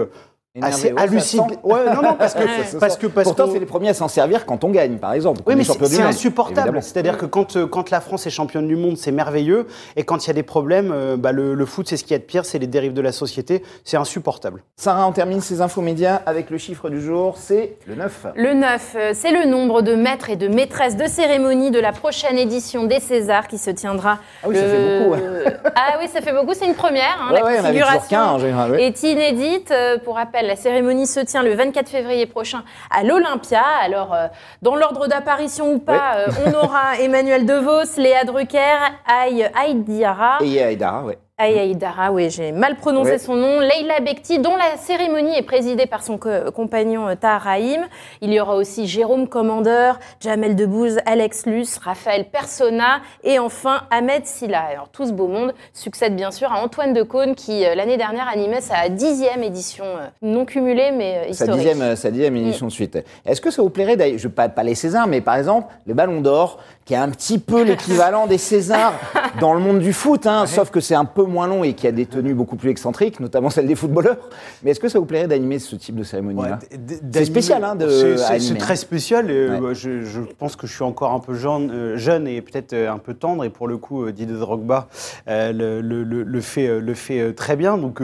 assez 0.63 0.95
sent. 1.21 1.39
Ouais, 1.65 1.85
non, 1.95 2.03
non, 2.03 2.15
parce 2.15 2.35
que, 2.35 2.41
parce 2.79 2.97
parce 2.97 3.25
Pourtant, 3.25 3.47
c'est 3.53 3.59
les 3.59 3.67
premiers 3.67 3.89
à 3.89 3.95
s'en 3.95 4.07
servir 4.09 4.47
quand 4.47 4.63
on 4.63 4.71
gagne, 4.71 4.99
par 4.99 5.13
exemple. 5.13 5.41
oui, 5.47 5.57
mais 5.57 5.63
est 5.63 5.85
c'est 5.87 6.03
insupportable. 6.03 6.81
C'est-à-dire 6.83 7.19
que 7.19 7.27
quand, 7.27 7.57
euh, 7.57 7.67
quand 7.67 7.91
la 7.91 8.01
France 8.01 8.27
est 8.27 8.31
championne 8.31 8.69
du 8.69 8.77
monde, 8.77 8.97
c'est 8.97 9.11
merveilleux. 9.11 9.67
Et 9.97 10.05
quand 10.05 10.25
il 10.25 10.29
y 10.29 10.31
a 10.31 10.35
des 10.35 10.45
problèmes, 10.45 10.93
euh, 10.93 11.17
bah, 11.17 11.33
le, 11.33 11.55
le 11.55 11.67
foot, 11.67 11.89
c'est 11.89 11.97
ce 11.97 12.05
qu'il 12.05 12.13
y 12.13 12.15
a 12.15 12.19
de 12.19 12.25
pire, 12.25 12.45
c'est 12.45 12.59
les 12.61 12.69
dérives 12.69 12.93
de 12.93 13.01
la 13.01 13.11
société. 13.11 13.65
C'est 13.85 13.97
insupportable. 13.97 14.63
Sarah, 14.77 15.09
on 15.09 15.13
termine 15.13 15.41
ces 15.41 15.61
infos 15.61 15.81
médias 15.83 16.21
avec 16.27 16.51
le 16.51 16.59
chiffre 16.59 16.89
du 16.89 17.01
jour, 17.01 17.35
c'est 17.37 17.77
le 17.87 17.97
9. 17.97 18.27
Le 18.37 18.55
9, 18.55 18.97
euh, 18.97 19.11
c'est 19.13 19.33
le 19.33 19.47
nombre 19.51 19.83
de 19.83 19.97
maîtres 19.97 20.31
et 20.31 20.37
de 20.37 20.47
maîtresses 20.47 20.97
de 20.97 21.07
cérémonie 21.07 21.73
de 21.73 21.81
la 21.81 21.91
prochaine 21.93 22.39
édition 22.39 22.85
des 22.85 23.01
Césars 23.01 23.49
qui 23.49 23.59
se 23.59 23.71
tiendra. 23.71 24.19
Ah 24.43 24.47
oui, 24.49 24.55
ça 24.55 24.63
fait 24.63 24.99
beaucoup, 25.01 25.15
ah 25.75 25.97
oui, 26.01 26.09
ça 26.13 26.21
fait 26.21 26.33
beaucoup. 26.33 26.55
C'est 26.55 26.67
une 26.67 26.75
première. 26.75 27.19
hein, 27.21 27.33
Ouais, 27.33 27.41
la 27.41 27.45
on 27.45 27.49
avait 27.49 27.81
configuration 27.81 28.09
qu'un 28.09 28.25
en 28.27 28.39
général. 28.39 28.71
ouais. 28.71 28.85
est 28.85 29.03
inédite. 29.03 29.73
Pour 30.05 30.15
rappel, 30.15 30.44
la 30.45 30.57
cérémonie 30.57 31.07
se 31.07 31.21
tient 31.21 31.43
le 31.43 31.55
24 31.55 31.89
février 31.89 32.27
prochain 32.27 32.63
à 32.91 33.03
l'Olympia. 33.03 33.63
Alors, 33.83 34.15
euh, 34.15 34.29
dans 34.63 34.77
l'ordre 34.77 35.07
d'apparition 35.07 35.73
ou 35.73 35.79
pas, 35.79 36.17
euh, 36.17 36.27
on 36.47 36.53
aura 36.55 36.99
Emmanuel 37.01 37.47
DeVos, 37.47 37.97
Léa 37.97 38.25
Drucker, 38.25 38.77
Aïe 39.07 39.51
Aïdiara. 39.55 40.39
Et 40.43 40.63
Aïdara, 40.63 41.05
ouais. 41.05 41.19
Aïe 41.37 41.59
Aïdara, 41.59 42.13
oui, 42.13 42.31
j'ai 42.31 42.53
mal 42.53 42.77
prononcé 42.77 43.19
son 43.19 43.35
nom. 43.35 43.59
Leila 43.59 43.99
Bekti, 43.99 44.39
dont 44.39 44.55
la 44.55 44.77
cérémonie 44.77 45.37
est 45.37 45.43
présidée 45.43 45.87
par 45.87 46.05
son 46.05 46.17
co- 46.17 46.29
compagnon 46.55 47.09
euh, 47.09 47.17
Tahar 47.17 47.41
Rahim. 47.43 47.81
Il 48.21 48.33
y 48.33 48.39
aura 48.39 48.55
aussi 48.55 48.87
Jérôme 48.87 49.27
Commandeur, 49.27 49.99
Jamel 50.21 50.55
Debbouze, 50.55 50.99
Alex 51.07 51.47
Luce, 51.47 51.79
Raphaël 51.79 52.27
Persona 52.31 53.01
et 53.25 53.41
enfin 53.41 53.81
Ahmed 53.91 54.27
Silla. 54.27 54.61
Alors 54.61 54.91
tout 54.91 55.09
ce 55.09 55.13
beau 55.13 55.27
monde 55.27 55.53
succède 55.73 56.15
bien 56.15 56.31
sûr 56.31 56.53
à 56.53 56.63
Antoine 56.63 56.93
Decaune 56.93 57.35
qui 57.35 57.67
euh, 57.67 57.75
l'année 57.75 57.97
dernière 57.97 58.29
animait 58.29 58.61
sa 58.61 58.89
dixième 58.89 59.43
édition, 59.43 59.85
euh, 59.87 60.07
non 60.23 60.45
cumulée 60.45 60.93
mais 60.97 61.17
euh, 61.17 61.23
Sa 61.33 61.47
historique. 61.47 61.57
dixième, 61.69 61.97
sa 61.97 62.11
dixième 62.13 62.37
édition 62.37 62.67
de 62.67 62.73
suite. 62.73 62.97
Est-ce 63.27 63.41
que 63.41 63.51
ça 63.51 63.61
vous 63.61 63.71
plairait 63.71 63.97
d'ailleurs, 63.97 64.19
je 64.21 64.29
pas, 64.29 64.49
pas 64.49 64.63
les 64.63 64.77
Césars, 64.77 65.09
mais 65.09 65.21
par 65.21 65.35
exemple, 65.35 65.67
le 65.85 65.95
Ballon 65.95 66.21
d'Or, 66.21 66.61
qui 66.85 66.95
est 66.95 66.99
un 66.99 67.09
petit 67.09 67.41
peu 67.41 67.63
l'équivalent 67.65 68.29
des 68.29 68.39
Césars 68.39 68.93
dans 69.41 69.53
le 69.53 69.59
monde 69.59 69.81
du 69.81 69.93
foot, 69.93 70.29
hein, 70.29 70.47
sauf 70.47 70.71
que 70.71 70.79
c'est 70.79 70.95
un 70.95 71.05
peu 71.05 71.24
moins 71.27 71.47
long 71.47 71.65
et 71.65 71.75
qui 71.75 71.87
a 71.87 71.93
des 71.93 72.07
tenues 72.07 72.35
beaucoup 72.35 72.57
plus 72.57 72.71
excentriques, 72.71 73.21
notamment 73.21 73.51
celles 73.51 73.67
des 73.67 73.75
footballeurs. 73.75 74.17
Mais 74.63 74.71
est-ce 74.71 74.81
que 74.81 74.89
ça 74.89 74.99
vous 74.99 75.05
plairait 75.07 75.27
d'animer 75.29 75.59
ce 75.59 75.77
type 75.77 75.97
de 75.97 76.03
cérémonie-là 76.05 76.59
Ouais, 76.73 76.79
C'est 77.13 77.25
spécial, 77.25 77.65
hein, 77.65 77.75
de- 77.77 77.89
c'est- 77.89 78.55
très 78.59 78.77
spécial. 78.77 79.27
Ouais. 79.27 79.33
euh, 79.33 79.75
je, 79.75 80.03
je 80.05 80.21
pense 80.39 80.57
que 80.57 80.67
je 80.67 80.73
suis 80.75 80.85
encore 80.85 81.13
un 81.13 81.21
peu 81.21 81.35
jeune, 81.35 81.71
euh, 81.71 81.97
jeune 81.97 82.27
et 82.29 82.41
peut-être 82.41 82.73
euh, 82.73 82.91
un 82.93 82.99
peu 82.99 83.15
tendre. 83.15 83.45
Et 83.45 83.51
pour 83.51 83.69
le 83.69 83.77
coup, 83.79 84.11
Didier 84.11 84.37
Drogba 84.37 84.89
euh, 85.29 85.53
le, 85.53 85.81
le- 85.81 86.05
le- 86.05 86.23
le 86.23 86.41
fait, 86.41 86.81
le 86.81 86.95
fait 86.95 87.33
très 87.35 87.57
bien. 87.57 87.77
Donc 87.79 88.01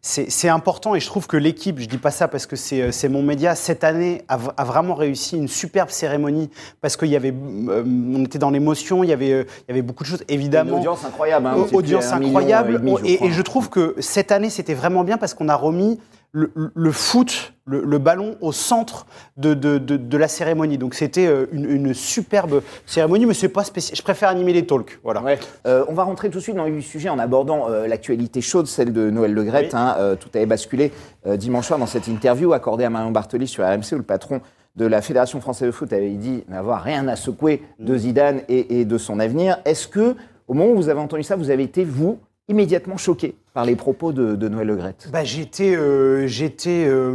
c'est 0.00 0.48
important. 0.48 0.94
Et 0.94 1.00
je 1.00 1.06
trouve 1.06 1.26
que 1.26 1.36
l'équipe, 1.36 1.78
je 1.78 1.86
dis 1.86 1.98
pas 1.98 2.10
ça 2.10 2.28
parce 2.28 2.46
que 2.46 2.56
c'est 2.56 3.08
mon 3.08 3.22
média, 3.22 3.54
cette 3.54 3.84
année 3.84 4.22
a, 4.28 4.36
vraiment 4.64 4.94
réussi 4.94 5.36
une 5.36 5.48
superbe 5.48 5.90
cérémonie 5.90 6.50
parce 6.80 6.96
qu'il 6.96 7.08
y 7.08 7.16
avait, 7.16 7.32
on 7.34 8.24
était 8.24 8.38
dans 8.38 8.50
l'émotion, 8.50 9.04
il 9.04 9.10
y 9.10 9.12
avait, 9.12 9.28
il 9.30 9.68
y 9.68 9.72
avait 9.72 9.82
beaucoup 9.82 10.02
de 10.04 10.08
choses. 10.08 10.22
Une 10.28 10.34
Évidemment, 10.34 10.78
audience 10.78 11.04
incroyable. 11.04 11.46
Hein, 11.46 11.56
audience 11.72 12.12
million 12.18 12.32
incroyable. 12.54 12.74
et 12.74 12.78
demi, 12.78 12.96
je 13.08 13.12
et, 13.12 13.16
crois. 13.16 13.28
et 13.28 13.32
je 13.32 13.42
trouve 13.42 13.68
que 13.70 13.94
cette 13.98 14.32
année, 14.32 14.50
c'était 14.50 14.74
vraiment 14.74 15.04
bien 15.04 15.18
parce 15.18 15.34
qu'on 15.34 15.48
a 15.48 15.54
remis 15.56 15.98
le, 16.34 16.50
le 16.54 16.92
foot, 16.92 17.52
le, 17.66 17.84
le 17.84 17.98
ballon 17.98 18.36
au 18.40 18.52
centre 18.52 19.06
de, 19.36 19.52
de, 19.52 19.76
de- 19.76 19.98
de 19.98 20.16
la 20.16 20.28
cérémonie. 20.28 20.78
Donc 20.78 20.94
c'était 20.94 21.26
euh, 21.26 21.44
une, 21.52 21.70
une 21.70 21.92
superbe 21.92 22.62
cérémonie, 22.86 23.26
mais 23.26 23.34
c'est 23.34 23.50
pas 23.50 23.64
spécial. 23.64 23.96
Je 23.98 24.02
préfère 24.02 24.30
animer 24.30 24.54
les 24.54 24.64
talks. 24.66 24.98
Voilà. 25.04 25.20
Ouais. 25.22 25.38
Euh, 25.66 25.84
on 25.88 25.92
va 25.92 26.04
rentrer 26.04 26.30
tout 26.30 26.38
de 26.38 26.42
suite 26.42 26.56
dans 26.56 26.64
le 26.64 26.80
sujet 26.80 27.10
en 27.10 27.18
abordant 27.18 27.68
euh, 27.68 27.86
l'actualité 27.86 28.40
chaude, 28.40 28.66
celle 28.66 28.94
de 28.94 29.10
Noël 29.10 29.34
Le. 29.34 29.42
Oui. 29.42 29.68
hein. 29.74 29.94
Euh, 29.98 30.16
tout 30.16 30.30
avait 30.34 30.46
basculé 30.46 30.90
dimanche 31.36 31.66
soir 31.66 31.78
dans 31.78 31.86
cette 31.86 32.08
interview 32.08 32.54
accordée 32.54 32.84
à 32.84 32.90
Marion 32.90 33.10
Bartoli 33.10 33.46
sur 33.46 33.62
RMC 33.64 33.92
où 33.92 33.96
le 33.96 34.02
patron 34.02 34.40
de 34.74 34.86
la 34.86 35.02
Fédération 35.02 35.38
française 35.42 35.66
de 35.66 35.72
foot 35.72 35.92
avait 35.92 36.08
dit 36.12 36.44
n'avoir 36.48 36.82
rien 36.82 37.06
à 37.08 37.14
secouer 37.16 37.60
de 37.78 37.94
Zidane 37.94 38.40
et, 38.48 38.80
et 38.80 38.84
de 38.86 38.96
son 38.96 39.20
avenir. 39.20 39.58
Est-ce 39.66 39.86
que, 39.86 40.16
au 40.48 40.54
moment 40.54 40.70
où 40.72 40.76
vous 40.76 40.88
avez 40.88 40.98
entendu 41.00 41.22
ça, 41.24 41.36
vous 41.36 41.50
avez 41.50 41.62
été, 41.62 41.84
vous, 41.84 42.18
immédiatement 42.52 42.98
choqué 42.98 43.34
par 43.54 43.64
les 43.64 43.76
propos 43.76 44.12
de, 44.12 44.48
Noël 44.48 44.66
Le 44.66 44.76
Graët 44.76 45.08
Bah, 45.10 45.24
j'étais, 45.24 45.74
euh, 45.74 46.26
j'étais, 46.26 46.84
euh, 46.86 47.14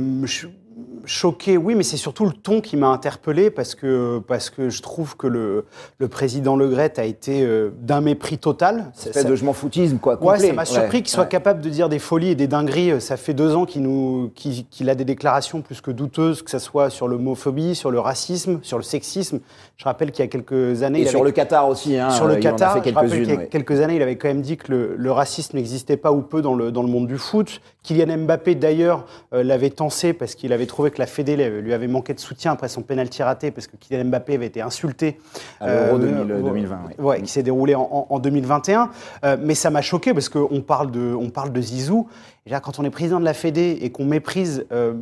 choqué, 1.07 1.57
oui, 1.57 1.73
mais 1.75 1.83
c'est 1.83 1.97
surtout 1.97 2.25
le 2.25 2.33
ton 2.33 2.61
qui 2.61 2.77
m'a 2.77 2.87
interpellé 2.89 3.49
parce 3.49 3.73
que, 3.75 4.19
parce 4.27 4.49
que 4.49 4.69
je 4.69 4.81
trouve 4.81 5.15
que 5.17 5.25
le, 5.27 5.65
le 5.97 6.07
président 6.07 6.55
Le 6.55 6.67
Gret 6.67 6.93
a 6.99 7.05
été 7.05 7.43
euh, 7.43 7.71
d'un 7.81 8.01
mépris 8.01 8.37
total. 8.37 8.91
Ça- 8.93 9.13
ça- 9.13 9.23
de 9.23 9.35
je 9.35 9.43
m'en 9.45 9.53
foutisme, 9.53 9.97
quoi. 9.97 10.13
Ouais, 10.21 10.33
complet. 10.33 10.47
ça 10.49 10.53
m'a 10.53 10.65
surpris 10.65 10.97
Ouais, 10.97 11.03
qu'il 11.03 11.09
soit 11.11 11.23
ouais. 11.23 11.29
capable 11.29 11.61
de 11.61 11.69
dire 11.69 11.89
des 11.89 11.99
folies 11.99 12.29
et 12.29 12.35
des 12.35 12.47
dingueries. 12.47 12.91
Euh, 12.91 12.99
Ça 12.99 13.17
fait 13.17 13.33
deux 13.33 13.55
ans 13.55 13.65
qu'il 13.65 13.81
nous, 13.83 14.31
qu'il, 14.35 14.67
qu'il 14.67 14.89
a 14.89 14.95
des 14.95 15.05
déclarations 15.05 15.61
plus 15.61 15.81
que 15.81 15.91
douteuses, 15.91 16.41
que 16.41 16.51
ce 16.51 16.59
soit 16.59 16.89
sur 16.89 17.07
l'homophobie, 17.07 17.73
sur 17.73 17.89
le 17.89 17.99
racisme, 17.99 18.59
sur 18.61 18.77
le 18.77 18.83
sexisme. 18.83 19.39
Je 19.77 19.85
rappelle 19.85 20.11
qu'il 20.11 20.23
y 20.25 20.27
a 20.27 20.29
quelques 20.29 20.83
années, 20.83 20.99
Et 20.99 21.03
il 21.03 21.07
sur 21.07 21.19
avait- 21.21 21.29
le 21.29 21.31
Qatar 21.33 21.69
aussi. 21.69 21.97
Hein, 21.97 22.09
sur 22.09 22.25
le 22.25 22.33
il 22.33 22.35
en 22.37 22.39
a 22.39 22.41
Qatar, 22.51 22.73
fait 22.83 22.89
je 22.89 22.93
rappelle 22.95 23.09
qu'il 23.11 23.29
y 23.29 23.31
a 23.31 23.35
ouais. 23.37 23.47
quelques 23.47 23.79
années, 23.79 23.95
il 23.95 24.01
avait 24.01 24.17
quand 24.17 24.27
même 24.27 24.41
dit 24.41 24.57
que 24.57 24.71
le, 24.71 24.95
le 24.97 25.11
racisme 25.11 25.55
n'existait 25.55 25.97
pas 25.97 26.11
ou 26.11 26.21
peu 26.21 26.41
dans 26.41 26.53
le, 26.53 26.71
dans 26.71 26.81
le 26.83 26.89
monde 26.89 27.07
du 27.07 27.17
foot. 27.17 27.61
Kylian 27.83 28.17
Mbappé, 28.17 28.55
d'ailleurs, 28.55 29.05
euh, 29.33 29.43
l'avait 29.43 29.69
tensé 29.69 30.11
parce 30.11 30.35
qu'il 30.35 30.51
avait 30.51 30.65
trouvé 30.65 30.91
que 30.91 30.96
la 30.97 31.05
Fédé 31.07 31.35
lui 31.49 31.73
avait 31.73 31.87
manqué 31.87 32.13
de 32.13 32.19
soutien 32.19 32.51
après 32.53 32.67
son 32.67 32.81
pénalty 32.81 33.21
raté 33.23 33.51
parce 33.51 33.67
que 33.67 33.75
Kylian 33.77 34.05
Mbappé 34.05 34.35
avait 34.35 34.45
été 34.47 34.61
insulté. 34.61 35.19
À 35.59 35.67
l'Euro 35.67 35.97
Euh, 35.97 36.23
2000, 36.25 36.33
ouais. 36.33 36.41
2020. 36.43 37.19
qui 37.21 37.27
s'est 37.27 37.43
déroulé 37.43 37.75
en, 37.75 37.81
en- 37.81 38.07
en 38.09 38.19
2021. 38.19 38.89
Euh, 39.23 39.37
mais 39.41 39.55
ça 39.55 39.69
m'a 39.69 39.81
choqué 39.81 40.13
parce 40.13 40.29
qu'on 40.29 40.61
parle 40.61 40.91
de, 40.91 41.13
on 41.19 41.29
parle 41.29 41.51
de 41.51 41.61
Zizou. 41.61 42.07
Et 42.45 42.49
là, 42.49 42.59
quand 42.59 42.79
on 42.79 42.83
est 42.83 42.89
président 42.89 43.19
de 43.19 43.25
la 43.25 43.33
Fédé 43.33 43.77
et 43.81 43.89
qu'on 43.91 44.05
méprise 44.05 44.65
euh, 44.71 44.93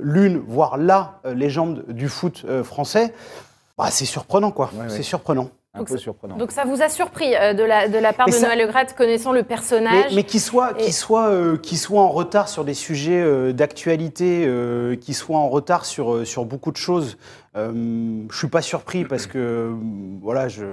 l'une, 0.00 0.38
voire 0.46 0.76
la 0.76 1.20
légende 1.34 1.84
du 1.88 2.08
foot 2.08 2.44
français, 2.64 3.12
bah, 3.78 3.86
c'est 3.90 4.04
surprenant, 4.04 4.50
quoi. 4.50 4.70
Ouais, 4.74 4.82
ouais. 4.82 4.88
C'est 4.88 5.02
surprenant. 5.02 5.48
Un 5.72 5.78
Donc 5.80 5.88
peu 5.88 5.94
ça- 5.96 6.02
surprenant. 6.02 6.36
Donc 6.36 6.50
ça 6.50 6.64
vous 6.64 6.82
a 6.82 6.88
surpris 6.88 7.32
euh, 7.36 7.54
de, 7.54 7.62
la, 7.62 7.86
de 7.86 7.96
la 7.96 8.12
part 8.12 8.26
de 8.26 8.32
ça- 8.32 8.46
Noël 8.48 8.58
Le 8.58 8.66
Graët, 8.66 8.94
connaissant 8.96 9.30
le 9.32 9.44
personnage 9.44 10.12
mais 10.14 10.24
qu'il 10.24 10.40
soit, 10.40 10.72
Et- 10.78 10.82
qu'il 10.84 10.92
soit, 10.92 11.28
euh, 11.28 11.56
qu'il 11.56 11.78
soit 11.78 12.00
en 12.00 12.08
retard 12.08 12.48
sur 12.48 12.64
des 12.64 12.74
sujets 12.74 13.20
euh, 13.20 13.52
d'actualité, 13.52 14.44
euh, 14.46 14.96
qu'il 14.96 15.14
soit 15.14 15.38
en 15.38 15.48
retard 15.48 15.84
sur, 15.84 16.12
euh, 16.14 16.24
sur 16.24 16.44
beaucoup 16.44 16.72
de 16.72 16.76
choses, 16.76 17.18
euh, 17.56 17.72
je 18.30 18.36
suis 18.36 18.48
pas 18.48 18.62
surpris 18.62 19.04
parce 19.04 19.28
que 19.28 19.72
voilà, 20.20 20.48
je, 20.48 20.64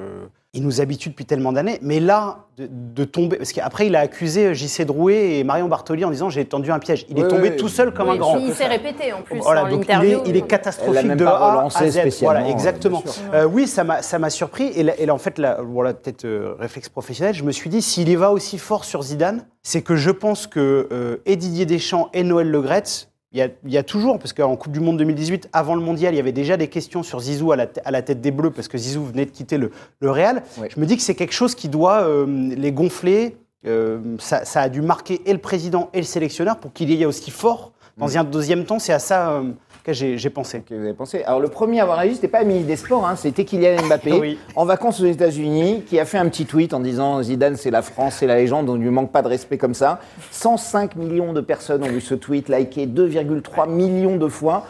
il 0.53 0.63
nous 0.63 0.81
habitue 0.81 1.09
depuis 1.09 1.25
tellement 1.25 1.51
d'années. 1.51 1.77
Mais 1.81 1.99
là, 1.99 2.45
de, 2.57 2.67
de 2.71 3.03
tomber, 3.03 3.37
parce 3.37 3.51
qu'après 3.51 3.87
il 3.87 3.95
a 3.95 3.99
accusé 3.99 4.55
JC 4.55 4.83
Drouet 4.85 5.37
et 5.37 5.43
Marion 5.43 5.67
Bartoli 5.67 6.03
en 6.05 6.09
disant 6.09 6.29
j'ai 6.29 6.45
tendu 6.45 6.71
un 6.71 6.79
piège. 6.79 7.05
Il 7.09 7.19
est 7.19 7.23
Oui, 7.23 7.27
tombé 7.27 7.49
oui, 7.51 7.55
tout 7.57 7.67
seul 7.67 7.93
comme 7.93 8.07
Oui, 8.09 8.15
un 8.15 8.19
grand. 8.19 8.37
il 8.39 8.53
s'est 8.53 8.65
répété 8.65 9.13
en 9.13 9.21
plus 9.21 9.39
Voilà, 9.39 9.63
dans 9.63 9.69
donc 9.69 9.85
il 9.85 9.91
est, 9.91 9.93
l'interview. 9.93 10.19
il 10.25 10.29
est 10.29 10.29
Elle 10.35 10.41
l'a 10.41 10.47
catastrophique 10.47 11.03
même 11.05 11.17
de 11.17 11.25
pas 11.25 11.37
A 11.37 11.65
à 11.65 11.69
Z. 11.69 11.91
spécialement, 11.99 12.11
Voilà, 12.39 12.49
exactement. 12.49 13.01
bien 13.03 13.11
sûr. 13.11 13.23
Euh, 13.33 13.45
oui, 13.45 13.67
ça 13.67 13.83
m'a 13.83 14.01
ça 14.01 14.17
m'a 14.19 14.29
surpris. 14.29 14.67
Et, 14.75 14.83
là, 14.83 14.93
et 14.97 15.05
là, 15.05 15.13
en 15.13 15.17
fait, 15.19 15.37
là, 15.37 15.59
voilà, 15.61 15.93
peut-être 15.93 16.25
euh, 16.25 16.55
réflexe 16.57 16.89
professionnel, 16.89 17.35
je 17.35 17.43
me 17.43 17.51
suis 17.51 17.69
dit, 17.69 17.81
s'il 17.81 18.09
y 18.09 18.15
va 18.15 18.31
aussi 18.31 18.57
fort 18.57 18.85
sur 18.85 19.03
Zidane, 19.03 19.45
c'est 19.63 19.81
que 19.81 19.95
je 19.95 20.09
pense 20.11 20.47
que 20.47 20.87
euh, 20.91 21.17
et 21.25 21.35
Didier 21.35 21.65
Deschamps 21.65 22.09
et 22.13 22.23
Noël 22.23 22.49
Le 22.49 22.61
Graët, 22.61 23.09
il 23.37 23.41
y, 23.41 23.43
a, 23.43 23.49
il 23.65 23.71
y 23.71 23.77
a 23.77 23.83
toujours, 23.83 24.17
parce 24.17 24.33
qu'en 24.33 24.55
Coupe 24.55 24.71
du 24.71 24.79
Monde 24.79 24.97
2018, 24.97 25.49
avant 25.53 25.75
le 25.75 25.81
Mondial, 25.81 26.13
il 26.15 26.17
y 26.17 26.19
avait 26.19 26.31
déjà 26.31 26.57
des 26.57 26.69
questions 26.69 27.03
sur 27.03 27.19
Zizou 27.19 27.51
à 27.51 27.55
la, 27.55 27.67
t- 27.67 27.81
à 27.85 27.91
la 27.91 28.01
tête 28.01 28.19
des 28.19 28.31
Bleus, 28.31 28.49
parce 28.49 28.67
que 28.67 28.79
Zizou 28.79 29.05
venait 29.05 29.25
de 29.25 29.29
quitter 29.31 29.59
le, 29.59 29.69
le 29.99 30.09
Real. 30.09 30.41
Je 30.75 30.79
me 30.79 30.87
dis 30.87 30.97
que 30.97 31.03
c'est 31.03 31.13
quelque 31.13 31.33
chose 31.35 31.53
qui 31.53 31.69
doit 31.69 32.01
euh, 32.01 32.25
les 32.55 32.71
gonfler. 32.71 33.37
Euh, 33.67 33.99
ça, 34.17 34.43
ça 34.45 34.61
a 34.61 34.69
dû 34.69 34.81
marquer 34.81 35.21
et 35.25 35.33
le 35.33 35.39
président 35.39 35.89
et 35.93 35.97
le 35.97 36.03
sélectionneur 36.05 36.57
pour 36.57 36.73
qu'il 36.73 36.91
y 36.91 36.99
ait 37.01 37.05
aussi 37.05 37.29
fort. 37.29 37.73
Dans 37.97 38.15
un 38.17 38.23
deuxième 38.23 38.63
temps, 38.65 38.77
c'est 38.79 38.93
à 38.93 38.99
ça 38.99 39.31
euh, 39.31 39.51
que 39.83 39.91
j'ai 39.91 40.29
pensé. 40.29 40.59
Ok, 40.59 40.65
vous 40.69 40.83
avez 40.83 40.93
pensé. 40.93 41.23
Alors 41.23 41.39
le 41.39 41.47
premier 41.47 41.79
à 41.79 41.83
avoir 41.83 41.97
réagi, 41.97 42.15
c'était 42.15 42.27
pas 42.27 42.43
ministre 42.43 42.67
des 42.67 42.75
Sports, 42.75 43.07
hein, 43.07 43.15
c'était 43.15 43.43
Kylian 43.43 43.87
Mbappé, 43.87 44.11
Oui. 44.19 44.37
en 44.55 44.65
vacances 44.65 45.01
aux 45.01 45.05
États-Unis, 45.05 45.83
qui 45.87 45.99
a 45.99 46.05
fait 46.05 46.17
un 46.19 46.29
petit 46.29 46.45
tweet 46.45 46.73
en 46.73 46.79
disant 46.79 47.23
Zidane 47.23 47.55
c'est 47.55 47.71
la 47.71 47.81
France, 47.81 48.17
c'est 48.19 48.27
la 48.27 48.35
légende, 48.35 48.69
on 48.69 48.75
ne 48.75 48.83
lui 48.83 48.91
manque 48.91 49.11
pas 49.11 49.23
de 49.23 49.27
respect 49.27 49.57
comme 49.57 49.73
ça. 49.73 49.99
105 50.31 50.95
millions 50.95 51.33
de 51.33 51.41
personnes 51.41 51.83
ont 51.83 51.87
vu 51.89 52.01
ce 52.01 52.13
tweet, 52.13 52.49
liké 52.49 52.85
2,3 52.85 53.67
millions 53.69 54.17
de 54.17 54.27
fois. 54.27 54.65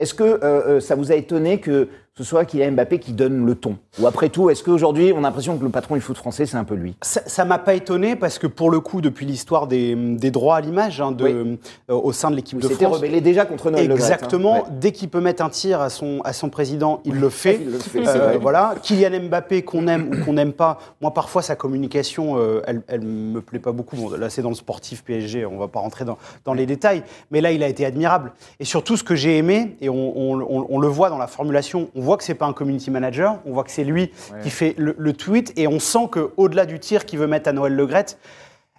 Est-ce 0.00 0.14
que 0.14 0.24
euh, 0.24 0.38
euh, 0.42 0.80
ça 0.80 0.96
vous 0.96 1.12
a 1.12 1.14
étonné 1.14 1.60
que 1.60 1.88
ce 2.18 2.24
soit 2.24 2.44
Kylian 2.44 2.72
Mbappé 2.72 2.98
qui 2.98 3.12
donne 3.12 3.46
le 3.46 3.54
ton 3.54 3.78
Ou 3.98 4.06
après 4.06 4.28
tout, 4.28 4.50
est-ce 4.50 4.62
qu'aujourd'hui 4.62 5.12
on 5.14 5.18
a 5.18 5.22
l'impression 5.22 5.56
que 5.56 5.64
le 5.64 5.70
patron 5.70 5.94
du 5.94 6.02
foot 6.02 6.16
français 6.18 6.44
c'est 6.44 6.58
un 6.58 6.64
peu 6.64 6.74
lui? 6.74 6.94
Ça 7.00 7.22
ça 7.26 7.46
m'a 7.46 7.56
pas 7.58 7.72
étonné 7.72 8.16
parce 8.16 8.38
que 8.38 8.46
pour 8.46 8.70
le 8.70 8.80
coup, 8.80 9.00
depuis 9.00 9.24
l'histoire 9.24 9.66
des, 9.66 9.94
des 9.94 10.30
droits 10.30 10.56
à 10.56 10.60
l'image 10.60 11.00
hein, 11.00 11.16
Oui. 11.18 11.32
euh, 11.32 11.56
au 11.94 12.12
sein 12.12 12.30
de 12.30 12.36
l'équipe 12.36 12.58
de 12.58 12.68
France, 12.68 12.96
rebellé 12.96 13.22
déjà 13.22 13.46
contre 13.46 13.70
Noël 13.70 13.86
Le 13.86 13.92
hein. 13.92 13.96
exactement, 13.96 14.54
Ouais. 14.56 14.62
dès 14.78 14.92
qu'il 14.92 15.08
peut 15.08 15.20
mettre 15.20 15.42
un 15.42 15.48
tir 15.48 15.80
à 15.80 15.88
son, 15.88 16.20
à 16.24 16.34
son 16.34 16.50
président, 16.50 17.00
il 17.06 17.14
le 17.18 17.30
fait. 17.30 17.58
Il 17.62 17.70
le 17.72 17.78
fait, 17.78 18.06
Euh, 18.06 18.38
voilà, 18.40 18.74
Kylian 18.82 19.28
Mbappé 19.28 19.62
qu'on 19.62 19.86
aime 19.88 20.10
ou 20.12 20.24
qu'on 20.24 20.34
n'aime 20.34 20.52
pas, 20.52 20.78
moi 21.00 21.14
parfois 21.14 21.40
sa 21.40 21.56
communication, 21.56 22.34
euh, 22.36 22.60
elle, 22.66 22.82
elle 22.88 23.00
me 23.00 23.40
plaît 23.40 23.58
pas 23.58 23.72
beaucoup. 23.72 23.96
Bon, 23.96 24.10
là 24.10 24.28
c'est 24.28 24.42
dans 24.42 24.50
le 24.50 24.54
sportif 24.54 25.02
PSG, 25.02 25.46
on 25.46 25.56
va 25.58 25.68
pas 25.68 25.80
rentrer 25.80 26.04
dans, 26.04 26.18
dans 26.44 26.52
les 26.52 26.66
détails, 26.66 27.04
mais 27.30 27.40
là 27.40 27.52
il 27.52 27.62
a 27.62 27.68
été 27.68 27.86
admirable. 27.86 28.32
Et 28.60 28.66
surtout 28.66 28.98
ce 28.98 29.02
que 29.04 29.14
j'ai 29.14 29.38
aimé, 29.38 29.76
et 29.80 29.88
on, 29.88 29.94
on- 30.18 30.40
on- 30.42 30.66
on 30.68 30.78
le 30.78 30.88
voit 30.88 31.08
dans 31.08 31.18
la 31.18 31.26
formulation, 31.26 31.88
on 31.94 32.01
voit 32.02 32.16
que 32.16 32.24
c'est 32.24 32.34
pas 32.34 32.46
un 32.46 32.52
community 32.52 32.90
manager, 32.90 33.38
on 33.46 33.52
voit 33.52 33.64
que 33.64 33.70
c'est 33.70 33.84
lui 33.84 34.10
qui 34.42 34.50
fait 34.50 34.74
le, 34.78 34.94
le 34.98 35.12
tweet, 35.12 35.52
et 35.56 35.66
on 35.66 35.78
sent 35.80 36.08
que 36.10 36.30
au-delà 36.36 36.66
du 36.66 36.78
tir 36.78 37.06
qu'il 37.06 37.18
veut 37.18 37.26
mettre 37.26 37.48
à 37.48 37.52
Noël 37.52 37.74
Le 37.74 37.86
Graët, 37.86 38.18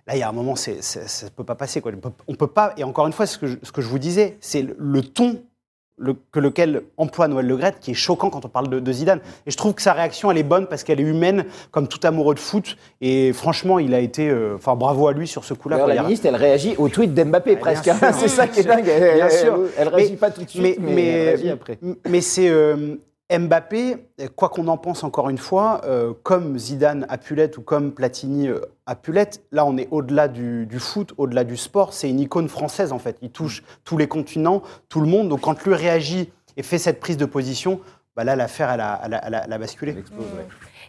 Là, 0.06 0.15
il 0.18 0.20
y 0.20 0.24
a 0.24 0.27
un 0.27 0.34
moment, 0.34 0.58
c'est, 0.58 0.84
c'est- 0.84 1.08
ça 1.08 1.27
ne 1.27 1.32
peut 1.32 1.46
pas 1.46 1.56
passer. 1.56 1.80
Quoi. 1.80 1.94
On 1.96 2.00
peut- 2.01 2.12
On 2.27 2.36
peut 2.36 2.48
pas. 2.48 2.74
Et 2.75 2.84
encore 2.84 3.08
une 3.08 3.13
fois, 3.13 3.25
ce 3.25 3.38
que 3.38 3.48
je, 3.48 3.56
ce 3.63 3.72
que 3.72 3.82
je 3.82 3.88
vous 3.88 4.00
disais, 4.00 4.36
c'est 4.42 4.62
le, 4.62 4.75
le 4.77 5.01
ton 5.01 5.42
le- 5.98 6.15
que 6.34 6.42
lequel 6.42 6.82
emploie 6.98 7.30
Noël 7.30 7.48
Le 7.48 7.56
Graët 7.56 7.80
qui 7.80 7.92
est 7.92 7.94
choquant 7.94 8.30
quand 8.30 8.44
on 8.44 8.50
parle 8.50 8.68
de, 8.68 8.82
de 8.82 8.92
Zidane. 8.92 9.22
Et 9.46 9.51
je 9.51 9.56
trouve 9.56 9.74
que 9.74 9.82
sa 9.82 9.94
réaction, 9.94 10.30
elle 10.30 10.38
est 10.39 10.44
bonne 10.44 10.68
parce 10.68 10.84
qu'elle 10.84 11.00
est 11.00 11.03
humaine, 11.03 11.46
comme 11.72 11.88
tout 11.88 12.01
amoureux 12.06 12.36
de 12.36 12.39
foot. 12.42 12.75
Et 13.00 13.32
franchement, 13.32 13.80
il 13.80 13.94
a 13.94 14.00
été. 14.01 14.27
euh, 14.27 14.56
Enfin, 14.58 14.75
bravo 14.75 15.08
à 15.08 15.13
lui 15.13 15.25
sur 15.25 15.46
ce 15.46 15.53
coup-là. 15.53 15.77
Quoi. 15.77 15.94
la 15.94 16.03
ministre, 16.03 16.25
elle 16.25 16.36
réagit 16.36 16.75
au 16.77 16.89
tweet 16.89 17.13
d'Mbappé 17.13 17.53
Ah, 17.56 17.60
presque. 17.62 17.88
hein. 17.88 17.96
sûr. 17.98 18.13
c'est 18.20 18.27
ça 18.27 18.48
qui 18.50 18.60
est 18.60 18.63
dingue. 18.65 18.86
Elle, 18.86 19.15
Bien 19.15 19.27
elle- 19.30 19.39
sûr. 19.39 19.58
elle 19.77 19.88
réagit 19.88 20.18
pas 20.18 20.32
tout 20.32 20.44
de 20.44 20.50
suite, 20.50 20.80
mais, 20.82 21.06
elle 21.08 21.25
réagit 21.30 21.50
après. 21.50 21.80
mais 22.10 22.20
c'est 22.20 22.50
euh, 22.50 22.96
Mbappé, 23.32 24.10
quoi 24.36 24.50
qu'on 24.50 24.68
en 24.68 24.77
pense 24.77 25.03
encore 25.03 25.30
une 25.30 25.38
fois, 25.38 25.82
euh, 25.86 26.13
comme 26.24 26.58
Zidane 26.60 27.06
a 27.10 27.18
pu 27.18 27.36
l'être 27.36 27.58
ou 27.58 27.62
comme 27.62 27.92
Platini 27.94 28.48
euh, 28.48 28.60
a 28.86 28.96
pu 28.96 29.12
l'être, 29.12 29.42
là 29.51 29.65
on 29.65 29.77
est 29.77 29.88
au-delà 29.92 30.27
du, 30.27 30.68
foot, 30.80 31.13
au-delà 31.18 31.44
du 31.44 31.58
sport, 31.58 31.94
c'est 31.94 32.10
une 32.10 32.20
icône 32.20 32.48
française 32.50 32.92
en 32.92 33.00
fait. 33.00 33.18
Il 33.22 33.32
touche 33.32 33.63
tous 33.86 33.98
les 33.98 34.08
continents, 34.08 34.62
tout 34.89 35.00
le 35.01 35.08
monde. 35.08 35.30
Donc 35.30 35.42
quand 35.42 35.63
lui 35.65 35.74
réagit 35.74 36.32
et 36.58 36.63
fait 36.63 36.77
cette 36.77 37.00
prise 37.00 37.18
de 37.18 37.25
position, 37.25 37.80
bah 38.15 38.24
là 38.24 38.36
l'affaire 38.36 38.70
elle 38.72 38.82
a- 38.82 39.01
elle 39.06 39.13
a- 39.15 39.44
elle 39.46 39.53
a 39.53 39.58
basculé. 39.58 39.96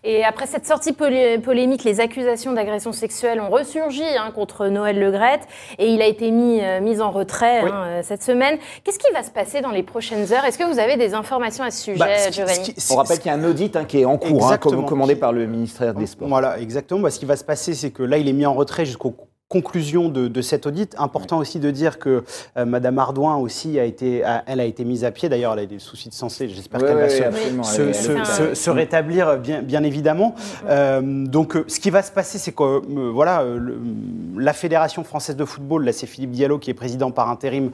Et 0.06 0.22
après 0.22 0.46
cette 0.46 0.66
sortie 0.66 0.92
polé- 0.92 1.38
polémique, 1.38 1.82
les 1.82 1.98
accusations 2.00 2.52
d'agression 2.52 2.92
sexuelle 2.92 3.40
ont 3.40 3.48
ressurgi 3.48 4.02
hein, 4.04 4.30
contre 4.34 4.66
Noël 4.66 4.98
Le 4.98 5.10
Graët 5.10 5.40
et 5.78 5.88
il 5.88 6.02
a 6.02 6.06
été 6.06 6.30
mis, 6.30 6.60
euh, 6.60 6.80
mis 6.82 7.00
en 7.00 7.10
retrait 7.10 7.62
Oui. 7.64 7.70
hein, 7.72 8.02
cette 8.02 8.22
semaine. 8.22 8.58
Qu'est-ce 8.84 8.98
qui 8.98 9.10
va 9.14 9.22
se 9.22 9.30
passer 9.30 9.62
dans 9.62 9.70
les 9.70 9.82
prochaines 9.82 10.30
heures? 10.32 10.44
Est-ce 10.44 10.58
que 10.58 10.64
vous 10.70 10.78
avez 10.78 10.98
des 10.98 11.14
informations 11.14 11.64
à 11.64 11.70
ce 11.70 11.82
sujet, 11.82 11.98
Bah, 11.98 12.18
ce 12.18 12.28
qui- 12.28 12.34
Giovanni? 12.34 12.64
ce 12.76 12.86
qui- 12.88 12.92
On 12.92 12.96
rappelle 12.96 13.18
qu'il 13.18 13.30
y 13.30 13.34
a 13.34 13.38
un 13.38 13.44
audit 13.44 13.74
hein, 13.76 13.86
qui 13.86 14.00
est 14.00 14.04
en 14.04 14.18
cours, 14.18 14.52
hein, 14.52 14.58
commandé 14.58 15.16
par 15.16 15.32
le 15.32 15.46
ministère 15.46 15.94
des 15.94 16.06
Sports. 16.06 16.28
Voilà, 16.28 16.58
exactement. 16.60 17.00
Bah, 17.00 17.10
ce 17.10 17.18
qui 17.18 17.24
va 17.26 17.36
se 17.36 17.44
passer, 17.44 17.72
c'est 17.72 17.90
que 17.90 18.02
là, 18.02 18.18
il 18.18 18.28
est 18.28 18.32
mis 18.34 18.44
en 18.44 18.52
retrait 18.52 18.84
jusqu'aux 18.84 19.14
conclusions 19.64 20.08
de, 20.08 20.26
de 20.26 20.42
cet 20.42 20.66
audit. 20.66 20.94
Important 20.98 21.38
aussi 21.38 21.60
de 21.60 21.70
dire 21.70 22.00
que 22.00 22.24
euh, 22.56 22.64
Madame 22.64 22.98
Ardouin 22.98 23.36
aussi 23.36 23.78
a 23.78 23.84
été, 23.84 24.24
a- 24.24 24.42
elle 24.48 24.58
a 24.58 24.64
été 24.64 24.84
mise 24.84 25.04
à 25.04 25.12
pied. 25.12 25.28
D'ailleurs, 25.28 25.52
elle 25.52 25.60
a 25.60 25.66
des 25.66 25.78
soucis 25.78 26.08
de 26.08 26.14
santé. 26.14 26.48
J'espère 26.48 26.80
Ouais, 26.82 26.88
qu'elle 26.88 26.96
va 26.96 27.04
ouais, 27.04 28.54
se, 28.54 28.70
rétablir, 28.70 29.38
bien, 29.38 29.62
bien 29.62 29.84
évidemment. 29.84 30.34
Euh, 30.68 31.00
donc, 31.26 31.54
euh, 31.54 31.64
ce 31.68 31.78
qui 31.78 31.90
va 31.90 32.02
se 32.02 32.10
passer, 32.10 32.38
c'est 32.38 32.50
que 32.50 32.62
euh, 32.64 33.10
voilà, 33.12 33.44
le- 33.44 33.78
la 34.38 34.52
Fédération 34.52 35.04
française 35.04 35.36
de 35.36 35.44
football, 35.44 35.84
là, 35.84 35.92
c'est 35.92 36.06
Philippe 36.08 36.32
Diallo 36.32 36.58
qui 36.58 36.70
est 36.70 36.74
président 36.74 37.10
par 37.12 37.30
intérim, 37.30 37.70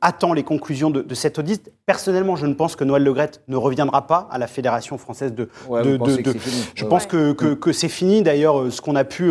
attend 0.00 0.32
les 0.32 0.44
conclusions 0.44 0.90
de, 0.90 1.02
de 1.02 1.14
cet 1.16 1.38
audit. 1.40 1.72
Personnellement, 1.86 2.36
je 2.36 2.46
ne 2.46 2.54
pense 2.54 2.76
que 2.76 2.84
Noël 2.84 3.02
Le 3.02 3.12
Graët 3.12 3.40
ne 3.48 3.56
reviendra 3.56 4.06
pas 4.06 4.28
à 4.30 4.38
la 4.38 4.46
Fédération 4.46 4.96
française 4.98 5.32
de, 5.34 5.48
de- 5.82 5.98
je 6.74 6.84
pense 6.84 7.06
que, 7.06 7.32
que, 7.32 7.54
que 7.54 7.72
c'est 7.72 7.88
fini. 7.88 8.22
D'ailleurs, 8.22 8.70
ce 8.70 8.80
qu'on 8.80 8.94
a 8.96 9.04
pu, 9.04 9.30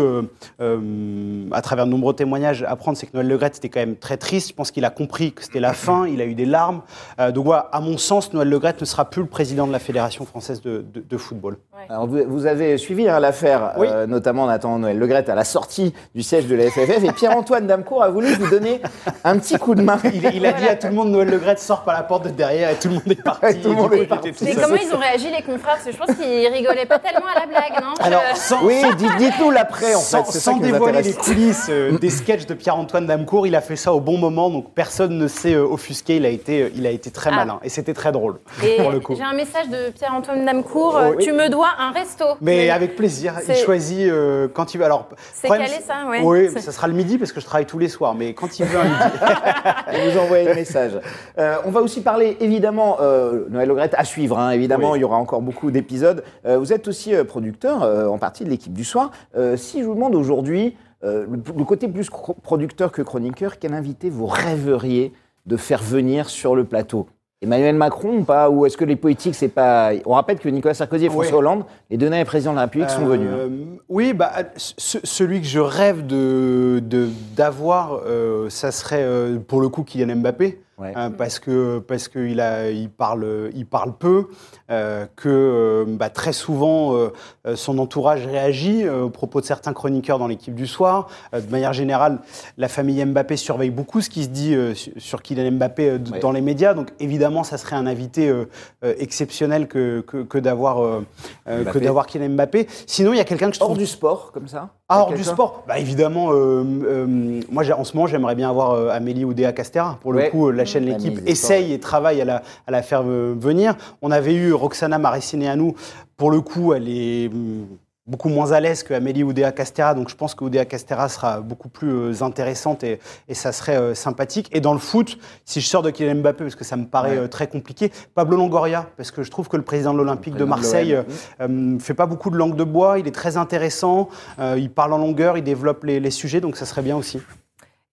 à 1.51 1.61
travers 1.61 1.84
de 1.85 1.91
nombreux 1.91 2.13
témoignages, 2.13 2.63
apprendre, 2.67 2.97
c'est 2.97 3.05
que 3.07 3.11
Noël 3.13 3.27
Le 3.27 3.37
Graët 3.37 3.57
était 3.57 3.69
quand 3.69 3.79
même 3.79 3.95
très 3.95 4.17
triste. 4.17 4.49
Je 4.49 4.53
pense 4.53 4.71
qu'il 4.71 4.85
a 4.85 4.89
compris 4.89 5.33
que 5.33 5.43
c'était 5.43 5.59
la 5.59 5.73
fin. 5.73 6.07
Il 6.07 6.21
a 6.21 6.25
eu 6.25 6.35
des 6.35 6.45
larmes. 6.45 6.81
Euh, 7.19 7.31
donc 7.31 7.45
voilà, 7.45 7.69
à 7.71 7.79
mon 7.79 7.97
sens, 7.97 8.33
Noël 8.33 8.49
Le 8.49 8.59
Graët 8.59 8.79
ne 8.81 8.85
sera 8.85 9.05
plus 9.09 9.21
le 9.21 9.27
président 9.27 9.67
de 9.67 9.71
la 9.71 9.79
Fédération 9.79 10.25
française 10.25 10.61
de, 10.61 10.85
de- 10.93 11.01
de 11.07 11.17
football. 11.17 11.57
Alors, 11.89 12.07
vous, 12.07 12.19
vous 12.27 12.45
avez 12.47 12.77
suivi 12.77 13.07
hein, 13.07 13.19
l'affaire, 13.19 13.73
Oui. 13.77 13.87
euh, 13.89 14.07
notamment 14.07 14.43
en 14.43 14.49
attendant 14.49 14.79
Noël 14.79 14.97
Le 14.97 15.07
Graët 15.07 15.29
à 15.29 15.35
la 15.35 15.43
sortie 15.43 15.93
du 16.15 16.23
siège 16.23 16.47
de 16.47 16.55
la 16.55 16.69
FFF, 16.69 17.03
et 17.03 17.11
Pierre-Antoine 17.11 17.67
Damcourt 17.67 18.03
a 18.03 18.09
voulu 18.09 18.33
vous 18.33 18.49
donner 18.49 18.81
un 19.23 19.37
petit 19.37 19.57
coup 19.57 19.75
de 19.75 19.81
main. 19.81 19.99
Il, 20.13 20.23
il 20.33 20.45
a 20.45 20.53
dit 20.53 20.67
à 20.67 20.75
tout 20.75 20.87
le 20.87 20.93
monde 20.93 21.09
Noël 21.11 21.29
Le 21.29 21.37
Graët 21.37 21.59
sort 21.59 21.83
par 21.83 21.93
la 21.93 22.03
porte 22.03 22.25
de 22.25 22.29
derrière 22.29 22.69
et 22.71 22.75
tout 22.75 22.87
le 22.87 22.95
monde 22.95 23.03
est 23.11 23.21
parti. 23.21 23.59
Tout 23.61 23.69
le 23.69 23.73
Et 23.73 23.75
du 23.75 23.81
monde 23.81 23.87
coup, 23.89 23.93
est 23.93 23.97
il 23.97 24.01
était 24.03 24.07
parti. 24.09 24.31
tout 24.31 24.45
Mais 24.45 24.53
seul. 24.53 24.63
comment 24.63 24.75
ils 24.81 24.93
ont 24.95 24.97
réagi 24.99 25.27
les 25.29 25.43
confrères? 25.43 25.75
Parce 25.75 25.83
que 25.85 25.91
je 25.91 25.97
pense 25.97 26.15
qu'ils 26.15 26.47
rigolaient 26.47 26.85
pas 26.85 26.99
tellement 26.99 27.27
à 27.35 27.39
la 27.41 27.45
blague, 27.45 27.81
non? 27.81 27.93
Alors, 27.99 28.21
sans, 28.35 28.63
Oui, 28.65 28.81
dites- 28.97 29.17
dites-nous 29.17 29.51
l'après, 29.51 29.93
en 29.95 29.99
sans, 29.99 30.23
fait. 30.23 30.31
c'est 30.33 30.39
ça 30.39 30.51
sans 30.51 30.57
dévoiler 30.57 31.01
les 31.01 31.13
coulisses, 31.13 31.67
euh, 31.75 31.97
des 31.97 32.09
sketchs 32.09 32.45
de 32.45 32.53
Pierre-Antoine 32.53 33.05
Damcourt. 33.05 33.45
Il 33.47 33.55
a 33.55 33.61
fait 33.61 33.75
ça 33.75 33.93
au 33.93 33.99
bon 33.99 34.17
moment, 34.17 34.49
donc 34.49 34.73
personne 34.73 35.17
ne 35.17 35.27
s'est 35.27 35.53
euh, 35.53 35.63
offusqué. 35.65 36.15
Il 36.17 36.25
a 36.25 36.29
été, 36.29 36.63
euh, 36.63 36.69
il 36.75 36.85
a 36.87 36.91
été 36.91 37.11
très 37.11 37.29
Ah. 37.33 37.35
malin 37.37 37.59
et 37.63 37.69
c'était 37.69 37.93
très 37.93 38.11
drôle 38.11 38.39
Et 38.63 38.77
pour 38.81 38.91
le 38.91 38.99
coup. 38.99 39.15
j'ai 39.15 39.23
un 39.23 39.33
message 39.33 39.69
de 39.69 39.91
Pierre-Antoine 39.91 40.45
Damcourt. 40.45 40.99
Oui. 41.17 41.23
Tu 41.23 41.31
me 41.33 41.49
dois 41.49 41.69
un 41.79 41.91
resto. 41.91 42.25
Mais 42.41 42.69
avec 42.69 42.95
plaisir, 42.95 43.33
il 43.47 43.55
choisit 43.55 44.09
euh, 44.09 44.47
quand 44.53 44.73
il 44.73 44.77
veut. 44.79 44.85
Alors, 44.85 45.07
C'est 45.33 45.47
calé, 45.47 45.67
ça, 45.85 46.07
ouais. 46.09 46.21
Oui, 46.23 46.49
ça 46.59 46.71
sera 46.71 46.87
le 46.87 46.93
midi 46.93 47.17
parce 47.17 47.31
que 47.31 47.39
je 47.39 47.45
travaille 47.45 47.65
tous 47.65 47.79
les 47.79 47.89
soirs, 47.89 48.15
mais 48.15 48.33
quand 48.33 48.59
il 48.59 48.65
veut 48.65 48.79
un 48.79 48.83
midi. 48.83 50.11
vous 50.13 50.19
envoyez 50.19 50.45
le 50.47 50.55
message. 50.55 50.93
Euh, 51.37 51.55
on 51.65 51.71
va 51.71 51.81
aussi 51.81 52.01
parler 52.01 52.37
évidemment, 52.39 52.97
euh, 53.01 53.45
Noël 53.49 53.67
Legrette 53.67 53.95
à 53.97 54.03
suivre, 54.05 54.37
hein, 54.39 54.51
évidemment, 54.51 54.91
Oui. 54.91 54.99
il 54.99 55.01
y 55.01 55.05
aura 55.05 55.17
encore 55.17 55.41
beaucoup 55.41 55.71
d'épisodes. 55.71 56.23
Euh, 56.45 56.57
vous 56.57 56.73
êtes 56.73 56.87
aussi 56.87 57.13
producteur 57.27 57.83
euh, 57.83 58.07
en 58.07 58.17
partie 58.17 58.43
de 58.45 58.49
l'équipe 58.49 58.73
du 58.73 58.83
soir. 58.83 59.11
Euh, 59.37 59.57
si 59.57 59.79
je 59.81 59.85
vous 59.85 59.95
demande 59.95 60.15
aujourd'hui, 60.15 60.75
euh, 61.05 61.25
le, 61.29 61.41
le 61.57 61.63
côté 61.63 61.87
plus 61.87 62.09
producteur 62.43 62.91
que 62.91 63.01
chroniqueur, 63.01 63.59
quel 63.59 63.73
invité 63.73 64.09
vous 64.09 64.25
rêveriez 64.25 65.13
de 65.45 65.57
faire 65.57 65.81
venir 65.83 66.29
sur 66.29 66.55
le 66.55 66.63
plateau? 66.63 67.07
Emmanuel 67.41 67.75
Macron 67.75 68.17
ou 68.19 68.23
pas? 68.23 68.49
Ou 68.49 68.65
est-ce 68.65 68.75
que 68.77 68.85
les 68.85 68.95
politiques, 68.95 69.35
c'est 69.35 69.49
pas. 69.49 69.91
On 70.05 70.13
rappelle 70.13 70.39
que 70.39 70.49
Nicolas 70.49 70.73
Sarkozy 70.73 71.05
et 71.05 71.09
François. 71.09 71.37
Hollande, 71.37 71.65
les 71.91 71.97
deux 71.97 72.09
derniers 72.09 72.25
présidents 72.25 72.51
de 72.53 72.55
la 72.55 72.63
République, 72.63 72.89
sont 72.89 73.05
venus. 73.05 73.27
hein. 73.29 73.35
Euh, 73.37 73.49
Oui, 73.89 74.13
bah, 74.13 74.31
ce- 74.55 74.97
celui 75.03 75.41
que 75.41 75.47
je 75.47 75.59
rêve 75.59 76.07
de 76.07 76.79
de- 76.83 77.09
d'avoir, 77.35 77.99
euh, 78.07 78.49
ça 78.49 78.71
serait 78.71 79.05
pour 79.47 79.61
le 79.61 79.69
coup 79.69 79.83
Kylian 79.83 80.15
Mbappé. 80.15 80.59
Ouais. 80.77 80.91
hein, 80.93 81.09
parce 81.09 81.39
que 81.39 81.79
parce 81.79 82.09
qu'il 82.09 82.41
a 82.41 82.69
il 82.69 82.89
parle 82.89 83.49
il 83.55 83.65
parle 83.65 83.93
peu 83.97 84.27
euh, 84.69 85.05
que 85.15 85.29
euh, 85.29 85.85
bah, 85.87 86.09
très 86.09 86.33
souvent 86.33 86.95
euh, 86.97 87.13
euh, 87.47 87.55
son 87.55 87.77
entourage 87.79 88.25
réagit 88.25 88.83
euh, 88.83 89.03
au 89.03 89.09
propos 89.09 89.39
de 89.39 89.45
certains 89.45 89.71
chroniqueurs 89.71 90.19
dans 90.19 90.27
l'équipe 90.27 90.53
du 90.53 90.67
soir 90.67 91.07
Euh, 91.33 91.39
de 91.39 91.49
manière 91.49 91.71
générale 91.71 92.19
la 92.57 92.67
famille 92.67 93.03
Mbappé 93.05 93.37
surveille 93.37 93.69
beaucoup 93.69 94.01
ce 94.01 94.09
qui 94.09 94.23
se 94.25 94.29
dit 94.29 94.53
euh, 94.53 94.73
sur- 94.97 95.21
Kylian 95.21 95.53
Mbappé 95.53 95.89
euh, 95.91 95.97
Ouais. 96.11 96.19
dans 96.19 96.33
les 96.33 96.41
médias 96.41 96.73
donc 96.73 96.89
évidemment 96.99 97.45
ça 97.45 97.57
serait 97.57 97.77
un 97.77 97.87
invité 97.87 98.27
euh, 98.27 98.45
euh, 98.83 98.93
exceptionnel 98.99 99.67
que 99.69 100.01
que, 100.01 100.23
que 100.23 100.37
d'avoir 100.37 100.83
euh, 100.83 101.05
euh, 101.47 101.59
que 101.59 101.63
Mbappé. 101.69 101.79
d'avoir 101.85 102.05
Kylian 102.07 102.29
Mbappé 102.31 102.67
sinon 102.85 103.13
il 103.13 103.17
y 103.17 103.21
a 103.21 103.23
quelqu'un 103.23 103.49
que 103.49 103.55
je 103.55 103.61
Hors 103.61 103.67
trouve 103.69 103.77
du 103.77 103.85
sport, 103.87 104.31
comme 104.33 104.49
ça 104.49 104.71
ah, 104.89 105.01
hors 105.01 105.13
du 105.13 105.23
sport 105.23 105.63
Bah 105.67 105.79
évidemment, 105.79 106.31
euh, 106.31 106.63
euh, 106.85 107.41
moi 107.51 107.63
j'ai- 107.63 107.73
en 107.73 107.83
ce 107.83 107.95
moment 107.95 108.07
j'aimerais 108.07 108.35
bien 108.35 108.49
avoir 108.49 108.71
euh, 108.71 108.89
Amélie 108.89 109.25
Oudéa 109.25 109.51
Castera. 109.51 109.97
Pour 110.01 110.13
le 110.13 110.19
Ouais. 110.19 110.29
coup, 110.29 110.47
euh, 110.47 110.51
la 110.51 110.65
chaîne 110.65 110.83
Mmh. 110.85 110.89
L'équipe 110.89 111.19
essaye 111.27 111.73
et 111.73 111.79
travaille 111.79 112.21
à 112.21 112.25
la, 112.25 112.43
à 112.67 112.71
la 112.71 112.81
faire 112.83 113.01
euh, 113.05 113.33
venir. 113.37 113.75
On 114.01 114.11
avait 114.11 114.33
eu 114.33 114.53
Roxana 114.53 114.97
Maracineanu. 114.99 115.73
Pour 116.17 116.29
le 116.31 116.41
coup, 116.41 116.73
elle 116.73 116.87
est 116.87 117.27
hum, 117.27 117.65
beaucoup 118.07 118.29
moins 118.29 118.51
à 118.51 118.59
l'aise 118.59 118.83
que 118.83 118.93
Amélie 118.93 119.23
Oudéa 119.23 119.51
Castera, 119.51 119.93
donc 119.95 120.09
je 120.09 120.15
pense 120.15 120.35
que 120.35 120.43
Oudéa 120.43 120.65
Castera 120.65 121.09
sera 121.09 121.41
beaucoup 121.41 121.69
plus 121.69 121.89
euh, 121.91 122.23
intéressante 122.23 122.83
et, 122.83 122.99
et 123.27 123.33
ça 123.33 123.51
serait 123.51 123.77
euh, 123.77 123.95
sympathique. 123.95 124.47
Et 124.51 124.61
dans 124.61 124.73
le 124.73 124.79
foot, 124.79 125.17
si 125.43 125.59
je 125.59 125.67
sors 125.67 125.81
de 125.81 125.89
Kylian 125.89 126.15
Mbappé, 126.21 126.43
parce 126.43 126.55
que 126.55 126.63
ça 126.63 126.77
me 126.77 126.85
paraît 126.85 127.17
Ouais. 127.17 127.17
euh, 127.23 127.27
très 127.27 127.47
compliqué, 127.47 127.91
Pablo 128.13 128.37
Longoria, 128.37 128.87
parce 128.97 129.11
que 129.11 129.23
je 129.23 129.31
trouve 129.31 129.47
que 129.47 129.57
le 129.57 129.63
président 129.63 129.91
de 129.93 129.97
l'Olympique 129.97 130.35
de 130.35 130.43
Marseille 130.45 130.95
euh, 131.41 131.79
fait 131.79 131.93
pas 131.95 132.05
beaucoup 132.05 132.29
de 132.29 132.37
langue 132.37 132.55
de 132.55 132.63
bois, 132.63 132.99
il 132.99 133.07
est 133.07 133.11
très 133.15 133.37
intéressant, 133.37 134.09
euh, 134.39 134.55
il 134.57 134.69
parle 134.69 134.93
en 134.93 134.97
longueur, 134.99 135.37
il 135.37 135.43
développe 135.43 135.83
les, 135.83 135.99
les 135.99 136.11
sujets, 136.11 136.41
donc 136.41 136.57
ça 136.57 136.65
serait 136.65 136.81
bien 136.83 136.95
aussi. 136.97 137.19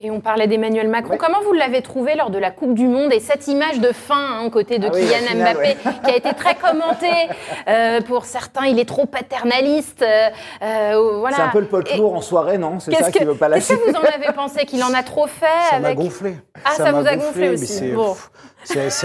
Et 0.04 0.10
on 0.10 0.20
parlait 0.20 0.48
d'Emmanuel 0.48 0.88
Macron. 0.88 1.16
Comment 1.16 1.40
vous 1.44 1.52
l'avez 1.52 1.80
trouvé 1.80 2.16
lors 2.16 2.30
de 2.30 2.38
la 2.38 2.50
Coupe 2.50 2.74
du 2.74 2.88
Monde 2.88 3.12
et 3.12 3.20
cette 3.20 3.46
image 3.46 3.78
de 3.78 3.92
fin 3.92 4.16
hein, 4.40 4.44
aux 4.44 4.50
côtés 4.50 4.80
de 4.80 4.88
Ah 4.88 4.90
oui, 4.92 5.00
Kylian 5.02 5.28
finale, 5.28 5.54
Mbappé 5.54 5.76
qui 6.04 6.10
a 6.10 6.16
été 6.16 6.34
très 6.34 6.56
commentée 6.56 7.28
euh, 7.68 8.00
Pour 8.00 8.24
certains, 8.24 8.66
il 8.66 8.80
est 8.80 8.84
trop 8.88 9.06
paternaliste. 9.06 10.02
euh, 10.02 10.28
euh, 10.62 11.18
voilà. 11.20 11.36
C'est 11.36 11.42
un 11.42 11.48
peu 11.50 11.60
le 11.60 11.66
Plour 11.66 12.14
en 12.14 12.20
soirée, 12.20 12.58
non? 12.58 12.80
C'est 12.80 12.90
Qu'est-ce 12.90 13.04
ça 13.04 13.10
qui 13.12 13.22
veut 13.24 13.36
pas 13.36 13.48
qu'est-ce 13.48 13.72
lâcher 13.74 13.80
que 13.84 13.90
vous 13.90 13.96
en 13.96 14.02
avez 14.02 14.32
pensé 14.34 14.64
Qu'il 14.66 14.82
en 14.82 14.92
a 14.92 15.04
trop 15.04 15.28
fait 15.28 15.46
Ça 15.70 15.78
m'a 15.78 15.94
gonflé. 15.94 16.34
Ah, 16.64 16.70
ça 16.72 16.90
m'a 16.90 17.00
vous 17.00 17.06
a 17.06 17.14
gonflé 17.14 17.50
aussi. 17.50 17.66
c'est- 17.66 17.92
Bon. 17.92 18.16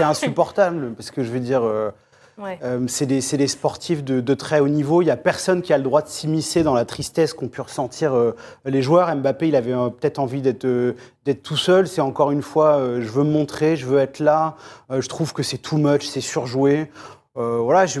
insupportable, 0.04 0.94
parce 0.96 1.12
que 1.12 1.22
je 1.22 1.30
veux 1.30 1.40
dire, 1.40 1.62
euh, 1.62 1.90
Ouais. 2.38 2.58
euh, 2.62 2.84
c'est 2.86 3.06
des, 3.06 3.20
sportifs 3.48 4.04
de, 4.04 4.20
de 4.20 4.34
très 4.34 4.60
haut 4.60 4.68
niveau. 4.68 5.02
Il 5.02 5.06
n'y 5.06 5.10
a 5.10 5.16
personne 5.16 5.60
qui 5.60 5.72
a 5.72 5.76
le 5.78 5.82
droit 5.84 6.02
de 6.02 6.08
s'immiscer 6.08 6.62
dans 6.62 6.74
la 6.74 6.84
tristesse 6.84 7.34
qu'ont 7.34 7.48
pu 7.48 7.60
ressentir 7.60 8.14
euh, 8.14 8.34
les 8.64 8.80
joueurs. 8.80 9.14
Mbappé, 9.14 9.48
il 9.48 9.56
avait 9.56 9.72
euh, 9.72 9.88
peut-être 9.88 10.18
envie 10.18 10.40
d'être 10.40 10.64
euh, 10.64 10.94
tout 11.42 11.56
seul. 11.56 11.88
C'est 11.88 12.00
encore 12.00 12.30
une 12.30 12.42
fois, 12.42 12.76
euh, 12.76 13.00
je 13.02 13.08
veux 13.08 13.24
me 13.24 13.30
montrer, 13.32 13.76
je 13.76 13.86
veux 13.86 13.98
être 13.98 14.20
là. 14.20 14.56
Euh, 14.90 15.00
je 15.00 15.08
trouve 15.08 15.32
que 15.32 15.42
c'est 15.42 15.58
too 15.58 15.78
much, 15.78 16.06
c'est 16.06 16.20
surjoué. 16.20 16.90
Euh, 17.36 17.58
voilà, 17.58 17.86
je, 17.86 18.00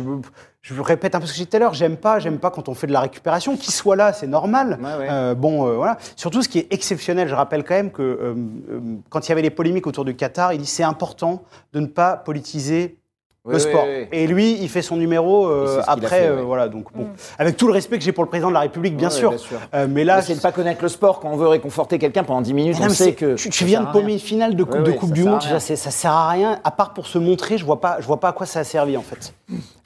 je 0.62 0.74
vous 0.74 0.82
répète 0.82 1.14
un 1.14 1.20
peu 1.20 1.26
ce 1.26 1.32
que 1.32 1.38
j'ai 1.38 1.44
dit 1.44 1.50
tout 1.50 1.56
à 1.56 1.60
l'heure. 1.60 1.74
J'aime 1.74 1.96
pas, 1.96 2.18
j'aime 2.18 2.38
pas 2.38 2.50
quand 2.50 2.68
on 2.68 2.74
fait 2.74 2.86
de 2.86 2.92
la 2.92 3.00
récupération. 3.00 3.56
Qu'il 3.56 3.72
soit 3.72 3.96
là, 3.96 4.12
c'est 4.12 4.26
normal. 4.26 4.78
Ouais, 4.80 4.96
ouais. 4.98 5.08
Euh, 5.10 5.34
bon, 5.34 5.66
euh, 5.66 5.76
voilà. 5.76 5.96
Surtout, 6.16 6.42
ce 6.42 6.48
qui 6.48 6.58
est 6.58 6.72
exceptionnel, 6.72 7.28
je 7.28 7.34
rappelle 7.34 7.64
quand 7.64 7.74
même 7.74 7.90
que 7.90 8.02
euh, 8.02 8.34
euh, 8.70 8.80
quand 9.10 9.26
il 9.26 9.30
y 9.30 9.32
avait 9.32 9.42
les 9.42 9.50
polémiques 9.50 9.86
autour 9.86 10.04
du 10.04 10.14
Qatar, 10.16 10.52
il 10.52 10.60
dit 10.60 10.66
c'est 10.66 10.82
important 10.82 11.42
de 11.72 11.80
ne 11.80 11.86
pas 11.86 12.16
politiser 12.16 12.98
Oui, 13.44 13.54
le 13.54 13.58
sport. 13.60 13.84
oui, 13.86 13.94
oui. 14.00 14.08
Et 14.12 14.26
lui, 14.26 14.58
il 14.60 14.68
fait 14.68 14.82
son 14.82 14.96
numéro 14.96 15.46
euh, 15.46 15.80
après, 15.86 16.08
fait, 16.08 16.26
euh, 16.26 16.42
voilà. 16.44 16.68
Donc 16.68 16.86
bon, 16.94 17.06
avec 17.38 17.56
tout 17.56 17.66
le 17.66 17.72
respect 17.72 17.96
que 17.96 18.04
j'ai 18.04 18.12
pour 18.12 18.24
le 18.24 18.28
président 18.28 18.48
de 18.48 18.54
la 18.54 18.60
République, 18.60 18.96
bien 18.96 19.08
sûr. 19.10 19.30
bien 19.30 19.38
sûr. 19.38 19.58
Euh, 19.74 19.86
mais 19.88 20.04
là, 20.04 20.20
C'est 20.22 20.34
de 20.34 20.40
pas 20.40 20.52
connaître 20.52 20.82
le 20.82 20.88
sport 20.88 21.20
quand 21.20 21.30
on 21.30 21.36
veut 21.36 21.48
réconforter 21.48 21.98
quelqu'un 21.98 22.24
pendant 22.24 22.40
10 22.42 22.52
minutes. 22.52 22.76
on 22.82 22.88
sait 22.90 23.14
que 23.14 23.36
tu, 23.36 23.64
viens 23.64 23.82
de 23.82 23.92
paumer 23.92 24.14
une 24.14 24.18
finale 24.18 24.54
de 24.54 24.64
Coupe, 24.64 24.82
de, 24.82 25.12
du 25.12 25.24
Monde, 25.24 25.42
ça, 25.42 25.60
ça 25.60 25.90
sert 25.90 26.10
à 26.12 26.28
rien, 26.30 26.58
à 26.64 26.70
part 26.70 26.92
pour 26.92 27.06
se 27.06 27.18
montrer, 27.18 27.56
je 27.58 27.64
vois 27.64 27.80
pas, 27.80 27.98
je 28.00 28.06
vois 28.06 28.20
pas 28.20 28.28
à 28.28 28.32
quoi 28.32 28.44
ça 28.44 28.60
a 28.60 28.64
servi 28.64 28.96
en 28.96 29.02
fait. 29.02 29.32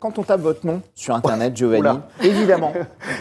Quand 0.01 0.19
on 0.19 0.25
tape 0.25 0.41
votre 0.41 0.67
nom 0.67 0.81
sur 0.97 1.15
Internet, 1.15 1.57
Giovanni, 1.57 1.83
Oula. 1.83 2.01
évidemment, 2.21 2.73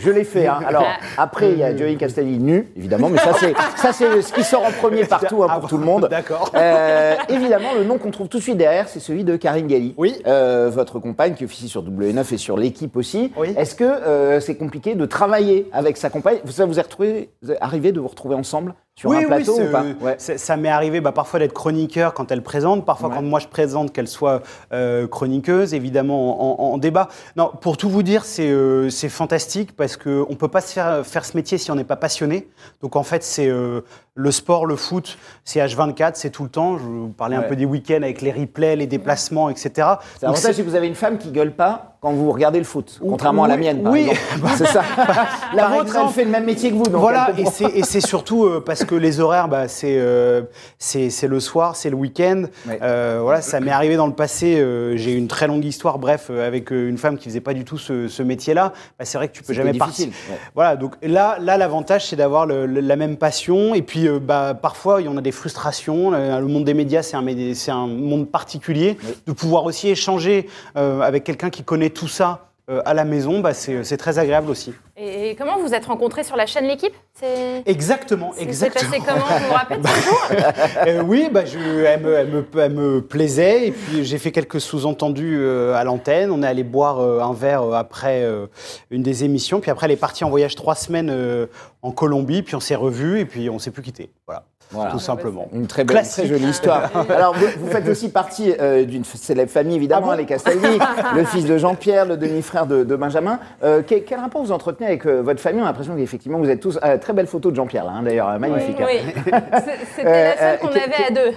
je 0.02 0.10
l'ai 0.10 0.24
fait. 0.24 0.48
hein. 0.48 0.60
Alors, 0.66 0.86
après, 1.20 1.52
il 1.52 1.60
y 1.60 1.64
a 1.64 1.76
Giovanni 1.76 1.98
Castelli 1.98 2.40
nu, 2.40 2.72
évidemment, 2.76 3.10
mais 3.10 3.20
ça, 3.20 3.34
c'est 3.40 3.54
ça, 3.76 3.94
c'est 3.94 4.22
ce 4.24 4.34
qui 4.34 4.44
sort 4.44 4.66
en 4.66 4.72
premier 4.72 5.06
partout 5.06 5.44
hein, 5.44 5.48
pour 5.54 5.66
Ah, 5.66 5.70
tout 5.70 5.78
le 5.78 5.86
monde. 5.86 6.08
D'accord. 6.10 6.52
Euh, 6.56 7.16
évidemment, 7.30 7.74
le 7.78 7.84
nom 7.84 8.00
qu'on 8.00 8.10
trouve 8.10 8.28
tout 8.28 8.40
de 8.40 8.44
suite 8.44 8.58
derrière, 8.58 8.88
c'est 8.90 9.00
celui 9.00 9.24
de 9.24 9.36
Karine 9.36 9.68
Galli. 9.68 9.94
Oui. 9.98 10.16
Euh, 10.28 10.70
votre 10.70 11.00
compagne 11.00 11.36
qui 11.36 11.46
officie 11.46 11.70
sur 11.70 11.84
W9 11.84 12.34
et 12.34 12.38
sur 12.38 12.58
l'équipe 12.58 12.96
aussi. 12.96 13.32
Oui. 13.38 13.54
Est-ce 13.58 13.76
que 13.76 13.84
euh, 13.84 14.40
c'est 14.40 14.56
compliqué 14.56 14.96
de 14.96 15.06
travailler 15.06 15.68
avec 15.74 15.98
sa 15.98 16.10
compagne? 16.10 16.38
Ça 16.50 16.66
vous 16.66 16.80
est 16.80 16.82
retrouvé, 16.82 17.30
vous 17.42 17.52
est 17.52 17.62
arrivé 17.62 17.92
de 17.92 18.00
vous 18.00 18.08
retrouver 18.08 18.36
ensemble? 18.36 18.74
Sur 18.96 19.10
oui, 19.10 19.24
un 19.24 19.28
plateau 19.28 19.58
oui, 19.58 19.66
ou 19.68 19.72
pas 19.72 19.84
Ouais. 20.02 20.16
ça 20.20 20.58
m'est 20.58 20.70
arrivé 20.70 21.00
bah, 21.02 21.12
parfois 21.12 21.40
d'être 21.40 21.54
chroniqueur 21.54 22.14
quand 22.14 22.30
elle 22.32 22.44
présente, 22.44 22.86
parfois 22.86 23.10
Ouais. 23.10 23.16
quand 23.16 23.22
moi 23.22 23.40
je 23.40 23.48
présente 23.48 23.94
qu'elle 23.94 24.08
soit 24.08 24.42
euh, 24.74 25.08
chroniqueuse, 25.08 25.74
évidemment 25.74 26.60
en, 26.60 26.62
en- 26.70 26.74
en 26.74 26.78
débat. 26.78 27.08
Non, 27.38 27.52
pour 27.62 27.78
tout 27.78 27.90
vous 27.90 28.04
dire, 28.04 28.26
c'est 28.26 28.50
euh, 28.50 28.90
fantastique 29.10 29.76
parce 29.76 29.96
qu'on 29.98 30.28
ne 30.30 30.36
peut 30.36 30.50
pas 30.50 30.62
se 30.62 30.74
faire, 30.74 31.06
faire 31.06 31.26
ce 31.26 31.36
métier 31.38 31.58
si 31.58 31.72
on 31.72 31.76
n'est 31.76 31.84
pas 31.86 31.96
passionné. 31.96 32.50
Donc 32.82 32.96
en 32.96 33.04
fait, 33.04 33.24
c'est 33.24 33.48
euh, 33.48 33.82
le 34.14 34.32
sport, 34.32 34.66
le 34.66 34.76
foot, 34.76 35.18
c'est 35.46 35.60
H24, 35.62 36.12
c'est 36.16 36.30
tout 36.30 36.44
le 36.44 36.50
temps. 36.50 36.78
Je 36.78 36.84
vous 36.84 37.10
parlais 37.10 37.38
un 37.38 37.44
peu 37.44 37.56
des 37.56 37.66
week-ends 37.66 37.96
avec 38.04 38.22
les 38.22 38.32
replays, 38.32 38.76
les 38.76 38.88
déplacements, 38.88 39.50
etc. 39.50 39.70
C'est 39.70 39.80
Donc 39.80 39.96
l'avantage, 40.22 40.56
c'est 40.56 40.64
que 40.64 40.70
vous 40.70 40.76
avez 40.76 40.88
une 40.88 40.96
femme 40.96 41.18
qui 41.18 41.32
gueule 41.32 41.54
pas 41.56 41.91
quand 42.02 42.14
vous 42.14 42.32
regardez 42.32 42.58
le 42.58 42.66
foot, 42.66 43.00
contrairement 43.00 43.44
à 43.44 43.48
la 43.48 43.58
mienne, 43.58 43.84
par 43.84 43.92
oui. 43.92 44.10
c'est 44.58 44.66
ça. 44.66 44.82
La 45.54 45.66
Par 45.66 45.76
vôtre, 45.76 45.96
elle 45.96 46.10
fait 46.10 46.24
le 46.24 46.32
même 46.32 46.46
métier 46.46 46.72
que 46.72 46.76
vous. 46.76 46.86
Donc 46.86 47.00
voilà, 47.00 47.30
et 47.38 47.84
c'est, 47.84 48.02
surtout 48.02 48.46
euh, 48.46 48.64
parce 48.66 48.84
que 48.86 48.96
les 48.96 49.20
horaires, 49.20 49.48
bah, 49.48 49.68
c'est, 49.68 50.00
euh, 50.00 50.42
c'est, 50.80 51.28
le 51.28 51.40
soir, 51.40 51.76
c'est 51.76 51.92
le 51.92 51.96
week-end. 51.96 52.46
Euh, 52.68 53.20
voilà, 53.22 53.42
ça 53.44 53.60
m'est 53.60 53.70
arrivé 53.70 53.98
dans 53.98 54.08
le 54.08 54.16
passé. 54.16 54.56
j'ai 54.96 55.14
une 55.14 55.28
très 55.28 55.46
longue 55.46 55.64
histoire, 55.64 56.00
bref, 56.00 56.32
avec 56.32 56.72
une 56.72 56.98
femme 56.98 57.20
qui 57.20 57.26
faisait 57.30 57.40
pas 57.40 57.54
du 57.54 57.66
tout 57.66 57.78
ce, 57.78 58.08
ce 58.08 58.24
métier-là. 58.24 58.74
Bah, 58.98 59.06
c'est 59.06 59.20
vrai 59.20 59.28
que 59.28 59.34
tu 59.34 59.44
peux 59.44 59.54
jamais 59.54 59.74
partir. 59.76 60.08
ouais. 60.08 60.38
Voilà, 60.56 60.78
donc 60.78 60.96
là, 61.04 61.38
là, 61.40 61.58
l'avantage, 61.58 62.08
c'est 62.08 62.16
d'avoir 62.16 62.48
la 62.48 62.96
même 62.96 63.18
passion. 63.18 63.76
Et 63.76 63.84
puis, 63.84 64.08
bah, 64.20 64.56
parfois, 64.60 65.02
il 65.02 65.06
y 65.06 65.08
en 65.08 65.18
a 65.18 65.22
des 65.22 65.32
frustrations. 65.32 66.10
Le 66.10 66.48
monde 66.48 66.64
des 66.64 66.74
médias, 66.74 67.04
c'est 67.04 67.16
un, 67.16 67.28
un 67.28 67.88
monde 67.88 68.28
particulier. 68.28 68.98
De 69.28 69.34
pouvoir 69.34 69.66
aussi 69.66 69.90
échanger 69.90 70.48
avec 70.74 71.26
quelqu'un 71.26 71.52
qui 71.52 71.64
connaît 71.64 71.91
tout 71.92 72.08
ça. 72.08 72.48
euh, 72.70 72.82
à 72.86 72.94
la 72.94 73.06
maison, 73.06 73.40
bah, 73.40 73.54
c'est, 73.54 73.84
c'est 73.84 73.98
très 73.98 74.18
agréable 74.20 74.50
aussi. 74.50 74.74
Et 75.04 75.36
comment 75.36 75.58
vous 75.58 75.74
êtes 75.74 75.86
rencontrés 75.86 76.24
sur 76.24 76.36
la 76.36 76.46
chaîne 76.46 76.66
L'équipe? 76.66 76.94
C'est... 77.16 77.64
Exactement, 77.66 78.32
c'est- 78.34 78.42
C'est 78.42 78.68
exactement. 78.68 78.92
passé 78.92 79.04
comment? 79.04 79.26
Vous 79.26 79.46
vous 79.48 79.54
rappelez 79.54 79.80
jour 79.84 80.28
Euh, 80.88 81.02
oui, 81.04 81.28
bah, 81.32 81.44
je, 81.44 81.58
elle, 81.58 82.02
me, 82.02 82.14
elle 82.16 82.28
me- 82.28 82.46
elle 82.62 82.72
me 82.74 83.02
plaisait 83.02 83.68
et 83.68 83.72
puis 83.72 84.06
j'ai 84.06 84.20
fait 84.20 84.32
quelques 84.32 84.62
sous-entendus 84.62 85.38
euh, 85.40 85.74
à 85.74 85.84
l'antenne. 85.84 86.30
On 86.30 86.44
est 86.44 86.48
allé 86.48 86.64
boire 86.64 87.00
euh, 87.00 87.20
un 87.22 87.34
verre 87.34 87.64
euh, 87.64 87.74
après 87.74 88.22
euh, 88.24 88.46
une 88.92 89.02
des 89.02 89.24
émissions. 89.24 89.60
Puis 89.60 89.72
après, 89.72 89.88
elle 89.88 89.92
est 89.94 89.96
partie 89.96 90.24
en 90.24 90.30
voyage 90.30 90.54
trois 90.56 90.76
semaines 90.76 91.10
euh, 91.10 91.48
en 91.82 91.92
Colombie. 91.92 92.44
Puis 92.44 92.56
on 92.56 92.60
s'est 92.60 92.76
revus 92.76 93.20
et 93.22 93.26
puis 93.26 93.50
on 93.50 93.58
s'est 93.58 93.72
plus 93.72 93.82
quitté. 93.82 94.12
Voilà, 94.28 94.44
Voilà. 94.72 94.92
tout 94.92 95.00
simplement. 95.00 95.48
Une 95.54 95.68
très 95.68 95.84
belle, 95.84 95.98
Classique. 95.98 96.26
très 96.26 96.34
jolie 96.38 96.50
histoire. 96.50 96.90
Alors, 97.10 97.36
vous, 97.36 97.48
vous 97.60 97.68
faites 97.72 97.88
aussi 97.90 98.10
partie 98.10 98.54
euh, 98.60 98.86
d'une 98.86 99.04
célèbre 99.04 99.52
famille, 99.52 99.76
évidemment, 99.76 100.08
Ah 100.12 100.16
bon 100.16 100.18
les 100.20 100.26
Castaldi, 100.26 100.80
le 101.16 101.26
fils 101.26 101.46
de 101.46 101.58
Jean-Pierre, 101.58 102.06
le 102.06 102.18
demi-frère 102.18 102.66
de, 102.68 102.84
de 102.84 102.96
Benjamin. 102.96 103.40
Euh, 103.64 103.82
quel, 103.86 104.06
quel 104.06 104.20
rapport 104.20 104.42
vous 104.44 104.52
entretenez 104.54 104.91
avec 104.92 105.06
votre 105.06 105.40
famille 105.40 105.62
On 105.62 105.66
a 105.66 105.68
l'impression 105.68 105.96
qu'effectivement, 105.96 106.38
vous 106.40 106.50
êtes 106.50 106.60
tous. 106.60 106.80
euh, 106.84 106.98
très 106.98 107.14
belle 107.14 107.28
photo 107.28 107.52
de 107.52 107.56
Jean-Pierre, 107.56 107.86
là, 107.86 107.92
hein, 107.96 108.04
d'ailleurs, 108.04 108.30
euh, 108.30 108.38
magnifique. 108.40 108.80
hein. 108.80 108.86
Oui, 108.88 109.00
C'est- 109.26 109.86
c'était 109.96 110.24
la 110.24 110.38
seule 110.38 110.48
euh, 110.54 110.58
qu'on 110.58 110.68
avait 110.68 111.08
à 111.08 111.12
deux. 111.12 111.36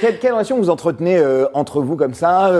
Quelle, 0.00 0.18
quelle 0.18 0.32
relation 0.32 0.56
vous 0.56 0.70
entretenez 0.70 1.22
entre 1.54 1.80
vous 1.80 1.96
comme 1.96 2.14
ça 2.14 2.50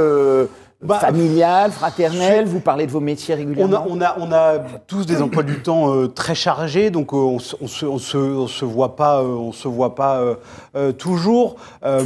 Bah, 0.84 0.98
familial, 1.00 1.72
fraternel 1.72 2.44
Vous 2.46 2.60
parlez 2.60 2.86
de 2.86 2.90
vos 2.92 3.00
métiers 3.00 3.34
On 3.34 3.38
régulièrement 3.38 3.76
a, 3.78 3.86
on, 3.88 4.00
a, 4.00 4.16
on 4.20 4.32
a 4.32 4.58
tous 4.86 5.06
des 5.06 5.22
emplois 5.22 5.42
du 5.42 5.60
temps 5.60 5.92
euh, 5.94 6.08
très 6.08 6.34
chargés, 6.34 6.90
donc 6.90 7.12
euh, 7.12 7.16
on, 7.16 7.38
se- 7.38 7.56
on 7.60 7.66
se, 7.66 7.86
on, 7.86 7.98
se, 7.98 8.16
on 8.18 8.46
se 8.46 8.64
voit 8.64 8.96
pas, 8.96 9.20
euh, 9.22 9.26
on 9.26 9.52
se 9.52 9.66
voit 9.68 9.94
pas 9.94 10.18
euh, 10.18 10.34
euh, 10.76 10.92
toujours. 10.92 11.56
Euh, 11.84 12.02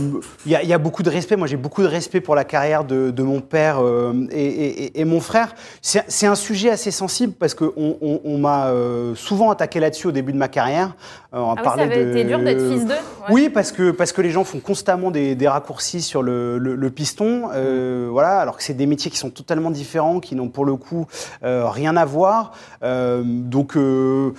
Il 0.47 0.53
y, 0.53 0.57
a, 0.57 0.63
il 0.63 0.69
y 0.69 0.73
a 0.73 0.79
beaucoup 0.79 1.03
de 1.03 1.11
respect. 1.11 1.37
Moi, 1.37 1.47
j'ai 1.49 1.57
beaucoup 1.57 1.83
de 1.83 1.89
respect 1.89 2.21
pour 2.21 2.35
la 2.35 2.45
carrière 2.45 2.85
de, 2.85 3.11
de 3.11 3.23
mon 3.23 3.41
père 3.41 3.79
euh, 3.81 4.13
et, 4.31 4.45
et- 4.47 5.01
et 5.01 5.05
mon 5.05 5.21
frère. 5.21 5.55
C'est 5.83 6.27
un 6.27 6.35
sujet 6.35 6.71
assez 6.71 6.91
sensible 6.91 7.33
parce 7.39 7.55
qu'on 7.55 7.73
on, 7.77 8.21
on 8.25 8.39
m'a 8.39 8.67
euh, 8.69 9.15
souvent 9.15 9.51
attaqué 9.51 9.81
là-dessus 9.81 10.07
au 10.07 10.13
début 10.13 10.33
de 10.33 10.39
ma 10.39 10.49
carrière. 10.49 10.95
Euh, 11.35 11.39
on 11.41 11.51
Ah 11.51 11.55
oui, 11.59 11.65
ça 11.65 11.83
avait 11.83 12.05
de- 12.05 12.11
été 12.13 12.25
dur 12.25 12.39
d'être 12.39 12.67
fils 12.71 12.87
d'eux. 12.87 12.93
ouais. 12.95 13.27
oui, 13.31 13.49
parce 13.51 13.73
que, 13.73 13.91
parce 13.91 14.13
que 14.13 14.23
les 14.23 14.31
gens 14.31 14.45
font 14.45 14.61
constamment 14.61 15.11
des, 15.11 15.35
des 15.35 15.49
raccourcis 15.49 16.01
sur 16.01 16.23
le, 16.23 16.59
le- 16.59 16.75
le 16.75 16.91
piston, 16.91 17.49
euh, 17.55 18.09
voilà, 18.11 18.39
alors 18.39 18.57
que 18.57 18.63
c'est 18.69 18.75
des 18.75 18.87
métiers 18.87 19.11
qui 19.11 19.17
sont 19.19 19.31
totalement 19.31 19.71
différents, 19.71 20.21
qui 20.21 20.35
n'ont 20.35 20.49
pour 20.51 20.65
le 20.67 20.77
coup 20.77 21.07
euh, 21.43 21.69
rien 21.69 21.97
à 21.97 22.05
voir. 22.05 22.53
Euh, 22.83 23.23
donc, 23.25 23.77
euh, 23.77 24.33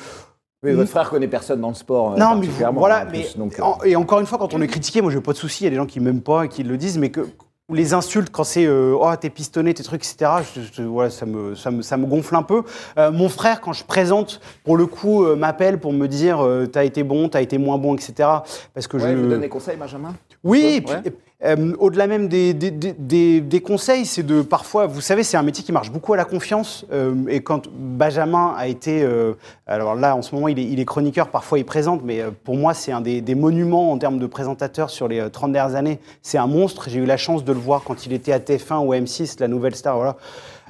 Oui, 0.63 0.73
votre 0.73 0.89
frère 0.91 1.09
connaît 1.09 1.27
personne 1.27 1.61
dans 1.61 1.69
le 1.69 1.73
sport. 1.73 2.17
non, 2.17 2.35
mais 2.35 2.47
voilà, 2.73 3.01
en 3.01 3.05
mais 3.11 3.21
plus, 3.23 3.37
donc, 3.37 3.59
en- 3.61 3.79
et 3.83 3.95
encore 3.95 4.19
une 4.19 4.25
fois, 4.27 4.37
quand 4.37 4.53
on 4.53 4.61
est 4.61 4.67
critiqué, 4.67 5.01
moi, 5.01 5.11
j'ai 5.11 5.21
pas 5.21 5.31
de 5.33 5.37
souci. 5.37 5.63
Il 5.63 5.65
y 5.65 5.67
a 5.67 5.69
des 5.71 5.75
gens 5.77 5.85
qui 5.87 5.99
m'aiment 5.99 6.21
pas 6.21 6.45
et 6.45 6.47
qui 6.49 6.63
le 6.63 6.77
disent, 6.77 6.97
mais 6.97 7.09
que 7.09 7.21
ou 7.69 7.75
les 7.75 7.93
insultes 7.93 8.31
quand 8.31 8.43
c'est 8.43 8.65
euh, 8.65 8.95
oh 8.99 9.11
t'es 9.21 9.29
pistonné 9.29 9.75
tes 9.75 9.83
trucs 9.83 10.03
etc 10.03 10.31
je- 10.55 10.61
je- 10.73 10.81
voilà 10.81 11.11
ça 11.11 11.27
me, 11.27 11.53
ça 11.53 11.69
me 11.69 11.83
ça 11.83 11.97
me 11.97 12.07
gonfle 12.07 12.35
un 12.35 12.41
peu 12.41 12.63
Euh, 12.97 13.11
mon 13.11 13.29
frère 13.29 13.61
quand 13.61 13.73
je 13.73 13.83
présente 13.83 14.41
pour 14.63 14.75
le 14.75 14.87
coup 14.87 15.23
euh, 15.23 15.35
m'appelle 15.35 15.79
pour 15.79 15.93
me 15.93 16.07
dire 16.07 16.43
t'as 16.71 16.83
été 16.83 17.03
bon 17.03 17.29
t'as 17.29 17.41
été 17.43 17.59
moins 17.59 17.77
bon 17.77 17.93
etc 17.93 18.27
parce 18.73 18.87
que 18.87 18.97
ouais, 18.97 19.11
je 19.11 19.15
vous 19.15 19.29
donnez 19.29 19.41
des 19.41 19.49
conseils, 19.49 19.77
Benjamin 19.77 20.15
oui, 20.43 20.83
Ouais. 20.87 21.01
et 21.05 21.11
puis, 21.11 21.21
euh, 21.45 21.73
au-delà 21.79 22.07
même 22.07 22.27
des, 22.27 22.53
des, 22.53 22.69
des- 22.71 23.39
des- 23.41 23.61
conseils, 23.61 24.05
c'est 24.05 24.23
de 24.23 24.41
parfois, 24.41 24.87
vous 24.87 24.99
savez, 24.99 25.23
c'est 25.23 25.37
un 25.37 25.43
métier 25.43 25.63
qui 25.63 25.71
marche 25.71 25.89
beaucoup 25.91 26.13
à 26.13 26.17
la 26.17 26.25
confiance. 26.25 26.85
euh, 26.91 27.13
et 27.29 27.41
quand 27.41 27.67
Benjamin 27.71 28.53
a 28.57 28.67
été, 28.67 29.03
euh, 29.03 29.33
alors 29.65 29.95
là, 29.95 30.15
en 30.17 30.21
ce 30.21 30.35
moment, 30.35 30.49
il 30.49 30.59
est, 30.59 30.65
il 30.65 30.79
est 30.81 30.85
chroniqueur, 30.85 31.29
parfois 31.29 31.57
il 31.57 31.63
présente, 31.65 32.01
mais 32.03 32.19
euh, 32.21 32.31
pour 32.43 32.55
moi, 32.55 32.73
c'est 32.73 32.91
un 32.91 32.99
des, 33.01 33.21
des 33.21 33.35
monuments 33.35 33.91
en 33.91 33.97
termes 33.97 34.19
de 34.19 34.27
présentateur 34.27 34.89
sur 34.89 35.07
les 35.07 35.19
euh, 35.19 35.29
30 35.29 35.53
dernières 35.53 35.75
années. 35.75 35.99
C'est 36.21 36.37
un 36.37 36.47
monstre. 36.47 36.89
J'ai 36.89 36.99
eu 36.99 37.05
la 37.05 37.17
chance 37.17 37.45
de 37.45 37.53
le 37.53 37.59
voir 37.59 37.83
quand 37.85 38.05
il 38.05 38.11
était 38.11 38.33
à 38.33 38.39
TF1 38.39 38.85
ou 38.85 38.91
à 38.91 38.97
M6, 38.97 39.39
la 39.39 39.47
nouvelle 39.47 39.75
star. 39.75 39.95
Voilà. 39.95 40.17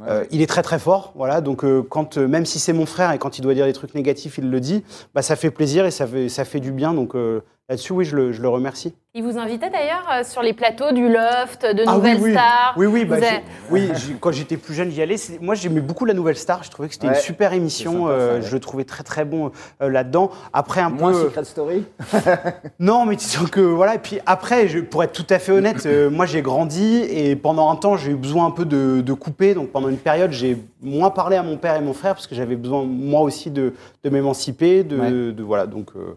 Euh, 0.07 0.23
il 0.31 0.41
est 0.41 0.47
très 0.47 0.61
très 0.61 0.79
fort, 0.79 1.11
voilà. 1.15 1.41
Donc 1.41 1.63
euh, 1.65 1.81
quand, 1.89 2.17
euh, 2.17 2.27
même 2.27 2.45
si 2.45 2.59
c'est 2.59 2.73
mon 2.73 2.85
frère 2.85 3.11
et 3.11 3.17
quand 3.17 3.37
il 3.37 3.41
doit 3.41 3.53
dire 3.53 3.65
des 3.65 3.73
trucs 3.73 3.95
négatifs, 3.95 4.37
il 4.37 4.49
le 4.49 4.59
dit. 4.59 4.83
Bah 5.13 5.21
ça 5.21 5.35
fait 5.35 5.51
plaisir 5.51 5.85
et 5.85 5.91
ça 5.91 6.07
fait, 6.07 6.29
ça 6.29 6.45
fait 6.45 6.59
du 6.61 6.71
bien. 6.71 6.93
Donc 6.93 7.15
euh, 7.15 7.41
là-dessus, 7.69 7.93
oui, 7.93 8.03
je 8.05 8.15
le, 8.15 8.31
je 8.33 8.41
le 8.41 8.49
remercie. 8.49 8.93
Il 9.15 9.23
vous 9.23 9.37
invitait 9.39 9.69
d'ailleurs 9.69 10.07
euh, 10.11 10.23
sur 10.23 10.41
les 10.43 10.53
plateaux 10.53 10.91
du 10.91 11.07
Loft, 11.07 11.63
de 11.63 11.83
Ah 11.87 11.91
oui, 11.91 11.95
Nouvelles 11.95 12.17
oui. 12.21 12.31
Stars. 12.33 12.73
Oui, 12.77 12.85
oui, 12.85 13.05
bah, 13.05 13.15
avez- 13.15 13.41
oui 13.71 13.89
quand 14.19 14.31
j'étais 14.31 14.57
plus 14.57 14.73
jeune, 14.75 14.91
j'y 14.91 15.01
allais. 15.01 15.15
Moi, 15.41 15.55
j'aimais 15.55 15.81
beaucoup 15.81 16.05
la 16.05 16.13
Nouvelle 16.13 16.35
Star. 16.37 16.63
Je 16.63 16.69
trouvais 16.69 16.87
que 16.89 16.93
c'était 16.93 17.07
Ouais, 17.07 17.15
une 17.15 17.19
super 17.19 17.53
émission. 17.53 17.91
sympa, 17.93 18.07
ça, 18.07 18.11
euh, 18.13 18.35
ouais. 18.35 18.41
Je 18.47 18.53
le 18.53 18.59
trouvais 18.59 18.83
très, 18.83 19.03
très 19.03 19.25
bon 19.25 19.51
euh, 19.81 19.89
là-dedans. 19.89 20.29
Après, 20.53 20.81
un 20.81 20.89
Moins 20.89 21.11
peu. 21.11 21.23
Secret 21.23 21.43
Story 21.45 21.85
Non, 22.79 23.05
mais 23.05 23.15
disons 23.15 23.45
que 23.45 23.59
voilà. 23.61 23.95
Et 23.95 23.99
puis 23.99 24.19
après, 24.25 24.67
je, 24.67 24.79
pour 24.79 25.03
être 25.03 25.11
tout 25.13 25.25
à 25.29 25.39
fait 25.39 25.51
honnête, 25.51 25.85
euh, 25.85 26.09
moi 26.09 26.25
j'ai 26.25 26.41
grandi 26.41 26.97
et 27.09 27.35
pendant 27.35 27.69
un 27.71 27.75
temps 27.75 27.97
j'ai 27.97 28.11
eu 28.11 28.15
besoin 28.15 28.45
un 28.45 28.51
peu 28.51 28.65
de, 28.65 29.01
de 29.01 29.13
couper. 29.13 29.53
Donc 29.53 29.69
pendant 29.69 29.89
une 29.89 29.97
période, 29.97 30.31
j'ai 30.31 30.57
moins 30.81 31.09
parlé 31.09 31.35
à 31.35 31.43
mon 31.43 31.57
père 31.57 31.75
et 31.75 31.81
mon 31.81 31.93
frère 31.93 32.13
parce 32.13 32.27
que 32.27 32.35
j'avais 32.35 32.55
besoin 32.55 32.83
moi 32.85 33.21
aussi 33.21 33.49
de, 33.51 33.73
de 34.03 34.09
m'émanciper. 34.09 34.83
De, 34.83 34.97
Ouais. 34.99 35.09
de- 35.11 35.43
voilà. 35.43 35.65
Donc, 35.65 35.89
euh, 35.95 36.15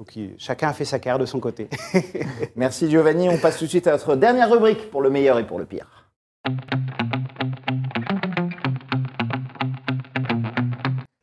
donc 0.00 0.18
chacun 0.38 0.70
a 0.70 0.72
fait 0.72 0.86
sa 0.86 0.98
carrière 0.98 1.18
de 1.18 1.26
son 1.26 1.40
côté. 1.40 1.68
Merci 2.56 2.88
Giovanni. 2.88 3.28
On 3.28 3.36
passe 3.36 3.58
tout 3.58 3.64
de 3.64 3.68
suite 3.68 3.86
à 3.86 3.92
notre 3.92 4.16
dernière 4.16 4.50
rubrique 4.50 4.90
pour 4.90 5.02
le 5.02 5.10
meilleur 5.10 5.38
et 5.38 5.46
pour 5.46 5.58
le 5.58 5.66
pire. 5.66 6.08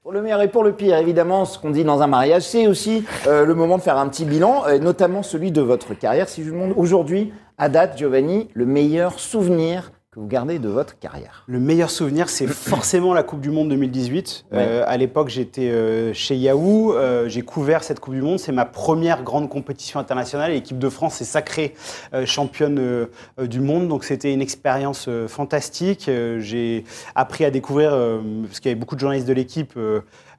Pour 0.04 0.12
le 0.12 0.22
meilleur 0.22 0.44
et 0.44 0.48
pour 0.48 0.64
le 0.64 0.74
pire, 0.74 0.96
évidemment, 0.98 1.46
ce 1.46 1.58
qu'on 1.58 1.72
dit 1.72 1.84
dans 1.84 2.04
un 2.04 2.08
mariage, 2.08 2.44
c'est 2.44 2.68
aussi 2.68 3.04
euh, 3.26 3.46
le 3.46 3.56
moment 3.56 3.80
de 3.80 3.82
faire 3.82 3.98
un 3.98 4.08
petit 4.10 4.26
bilan, 4.26 4.66
euh, 4.68 4.78
notamment 4.78 5.24
celui 5.24 5.52
de 5.52 5.62
votre 5.62 5.96
carrière. 5.96 6.30
Si 6.30 6.44
je 6.44 6.50
vous 6.52 6.56
demande 6.56 6.74
aujourd'hui, 6.78 7.34
à 7.58 7.70
date, 7.70 7.98
Giovanni, 7.98 8.48
le 8.54 8.68
meilleur 8.68 9.20
souvenir 9.20 9.92
que 10.18 10.22
vous 10.22 10.28
gardez 10.28 10.58
de 10.58 10.68
votre 10.68 10.98
carrière. 10.98 11.44
Le 11.48 11.60
meilleur 11.60 11.92
souvenir, 11.92 12.28
c'est 12.28 12.48
forcément 12.48 13.14
la 13.14 13.22
Coupe 13.22 13.40
du 13.40 13.52
Monde 13.52 13.70
2018. 13.70 14.46
Ouais. 14.52 14.58
Euh, 14.60 14.84
à 14.88 14.98
l'époque, 14.98 15.30
j'étais 15.30 15.70
euh, 15.70 16.12
chez 16.14 16.36
Yahoo. 16.36 16.94
euh, 16.94 17.30
j'ai 17.30 17.44
couvert 17.44 17.84
cette 17.84 18.00
Coupe 18.00 18.16
du 18.16 18.22
Monde. 18.22 18.40
C'est 18.40 18.52
ma 18.52 18.66
première 18.66 19.24
grande 19.24 19.48
compétition 19.48 20.00
internationale. 20.00 20.52
L'équipe 20.52 20.80
de 20.80 20.90
France 20.90 21.22
est 21.22 21.26
sacrée 21.26 21.76
championne 22.26 23.08
du 23.38 23.60
monde. 23.60 23.88
Donc, 23.88 24.04
c'était 24.04 24.34
une 24.34 24.42
expérience 24.42 25.08
fantastique. 25.28 26.10
J'ai 26.40 26.84
appris 27.16 27.46
à 27.46 27.52
découvrir, 27.52 27.92
parce 28.48 28.60
qu'il 28.60 28.70
y 28.70 28.72
avait 28.72 28.80
beaucoup 28.80 28.96
de 28.96 29.00
journalistes 29.00 29.28
de 29.28 29.34
l'équipe. 29.34 29.78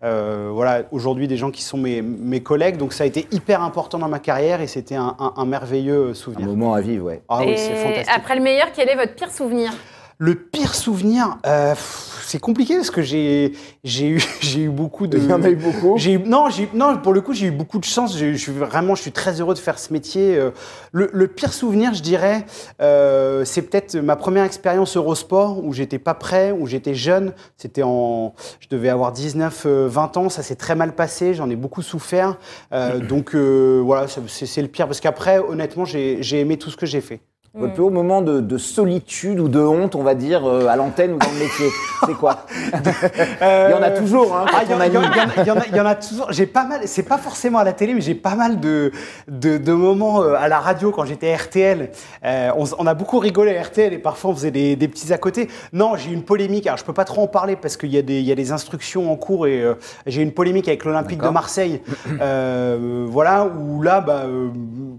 Euh, 0.05 0.51
voilà, 0.53 0.85
aujourd'hui 0.93 1.27
des 1.27 1.37
gens 1.37 1.51
qui 1.51 1.63
sont 1.63 1.77
mes, 1.79 2.03
mes 2.03 2.41
collègues, 2.43 2.77
donc 2.77 2.93
ça 2.93 3.05
a 3.05 3.07
été 3.07 3.27
hyper 3.33 3.63
important 3.63 3.99
dans 3.99 4.09
ma 4.09 4.21
carrière 4.21 4.61
et 4.61 4.67
c'était 4.67 4.95
un, 4.95 5.17
un- 5.19 5.33
un 5.37 5.45
merveilleux 5.45 6.11
Un 6.11 6.15
souvenir. 6.15 6.47
moment 6.47 6.75
à 6.75 6.81
vivre, 6.81 7.07
ouais. 7.07 7.23
Ah 7.29 7.41
oui, 7.41 7.51
Et 7.53 7.57
c'est 7.57 7.75
fantastique. 7.75 8.15
après 8.15 8.37
le 8.37 8.43
meilleur, 8.43 8.69
quel 8.75 8.89
est 8.89 8.95
votre 8.97 9.15
pire 9.15 9.31
souvenir? 9.31 9.73
Le 10.21 10.35
pire 10.35 10.75
souvenir, 10.75 11.39
euh, 11.47 11.77
c'est 12.25 12.41
compliqué 12.41 12.75
parce 12.75 12.91
que 12.91 13.03
j'ai 13.03 13.53
j'ai 13.85 14.09
eu 14.09 14.21
j'ai 14.41 14.63
eu 14.63 14.69
beaucoup 14.69 15.07
de. 15.07 15.17
Il 15.17 15.27
y 15.27 15.33
en 15.33 15.41
a 15.45 15.49
eu 15.49 15.55
beaucoup. 15.55 15.97
J'ai 15.97 16.15
eu- 16.15 16.19
non 16.19 16.51
j'ai 16.51 16.69
non 16.75 16.97
pour 16.99 17.13
le 17.13 17.21
coup 17.21 17.33
j'ai 17.35 17.47
eu 17.47 17.51
beaucoup 17.53 17.79
de 17.79 17.85
chance. 17.85 18.19
Je 18.19 18.35
suis 18.35 18.51
vraiment 18.51 18.97
je 18.97 19.03
suis 19.03 19.13
très 19.13 19.41
heureux 19.41 19.55
de 19.55 19.61
faire 19.61 19.79
ce 19.79 19.93
métier. 19.93 20.37
Euh, 20.37 20.51
Le, 20.91 21.09
le 21.13 21.29
pire 21.29 21.53
souvenir 21.53 21.95
je 21.95 22.03
dirais 22.03 22.45
euh, 22.83 23.45
c'est 23.45 23.63
peut-être 23.63 23.95
ma 23.97 24.17
première 24.17 24.43
expérience 24.43 24.97
Eurosport 24.97 25.65
où 25.65 25.73
j'étais 25.73 26.01
pas 26.01 26.15
prêt 26.15 26.51
où 26.51 26.67
j'étais 26.67 26.95
jeune. 26.97 27.33
C'était 27.57 27.85
en 27.85 28.35
je 28.59 28.67
devais 28.69 28.89
avoir 28.89 29.13
19 29.13 29.63
euh, 29.67 29.87
20 29.89 30.17
ans. 30.17 30.29
Ça 30.31 30.43
s'est 30.43 30.57
très 30.57 30.75
mal 30.75 30.97
passé. 30.97 31.33
J'en 31.35 31.49
ai 31.49 31.55
beaucoup 31.57 31.83
souffert. 31.83 32.39
Euh, 32.73 32.99
donc 32.99 33.37
euh, 33.37 33.81
voilà 33.85 34.09
c'est 34.09 34.47
c'est 34.47 34.63
le 34.63 34.69
pire 34.69 34.87
parce 34.87 34.99
qu'après 34.99 35.39
honnêtement 35.39 35.85
j'ai 35.85 36.19
j'ai 36.25 36.41
aimé 36.41 36.57
tout 36.59 36.71
ce 36.71 36.77
que 36.77 36.87
j'ai 36.87 37.01
fait. 37.01 37.21
Votre 37.55 37.73
plus 37.75 37.83
haut 37.83 37.91
moment 37.91 38.23
de, 38.23 38.41
de 38.41 38.59
solitude 38.59 39.41
ou 39.41 39.49
de 39.49 39.59
honte, 39.59 39.95
on 39.97 40.03
va 40.03 40.15
dire, 40.15 40.47
euh, 40.47 40.67
à 40.69 40.77
l'antenne 40.77 41.15
ou 41.15 41.19
dans 41.19 41.31
le 41.31 41.39
métier, 41.41 41.67
c'est 42.07 42.15
quoi 42.15 42.45
Il 42.75 43.71
y 43.71 43.75
en 43.75 43.83
a 43.83 43.91
toujours, 43.91 44.37
hein, 44.37 44.45
Ah, 44.53 44.61
il 44.65 44.71
y, 44.71 44.75
en- 44.75 44.83
y 44.83 44.93
y 44.93 45.51
a- 45.51 45.67
y 45.73 45.77
y 45.77 45.81
en 45.81 45.95
toujours. 45.95 46.31
J'ai 46.31 46.47
pas 46.47 46.65
mal. 46.65 46.83
C'est 46.85 47.03
pas 47.03 47.19
forcément 47.19 47.59
à 47.59 47.65
la 47.65 47.73
télé, 47.73 47.95
mais 47.95 48.01
j'ai 48.01 48.15
pas 48.15 48.35
mal 48.37 48.61
de, 48.61 48.93
de, 49.29 49.59
de 49.59 49.73
moments 49.73 50.23
euh, 50.23 50.35
à 50.39 50.49
la 50.49 50.61
radio 50.61 50.91
quand 50.93 51.05
j'étais 51.05 51.35
RTL. 51.35 51.91
Euh, 52.25 52.51
on, 52.79 52.87
a 52.87 52.95
beaucoup 52.95 53.19
rigolé 53.19 53.57
à 53.57 53.63
RTL 53.63 53.93
et 53.93 53.99
parfois 53.99 54.31
on 54.31 54.35
faisait 54.35 54.51
des, 54.51 54.77
des 54.77 54.87
petits 54.89 55.13
à 55.13 55.19
côté. 55.19 55.49
Non, 55.73 55.97
j'ai 55.97 56.11
une 56.13 56.23
polémique. 56.25 56.67
Alors 56.67 56.77
je 56.79 56.85
peux 56.85 56.93
pas 56.93 57.05
trop 57.07 57.23
en 57.23 57.29
parler 57.29 57.57
parce 57.57 57.77
qu'il 57.77 57.91
y 57.91 57.99
a 57.99 58.03
des 58.03 58.21
y 58.21 58.31
a 58.31 58.35
des 58.35 58.53
instructions 58.53 59.11
en 59.11 59.17
cours 59.17 59.47
et 59.47 59.63
euh, 59.63 59.75
j'ai 60.07 60.23
une 60.23 60.33
polémique 60.33 60.69
avec 60.69 60.85
l'Olympique 60.85 61.21
de. 61.23 61.29
Marseille. 61.29 61.81
Euh, 62.21 63.07
voilà 63.09 63.47
où 63.47 63.83
là 63.83 64.01
bah, 64.01 64.23
euh, 64.27 64.49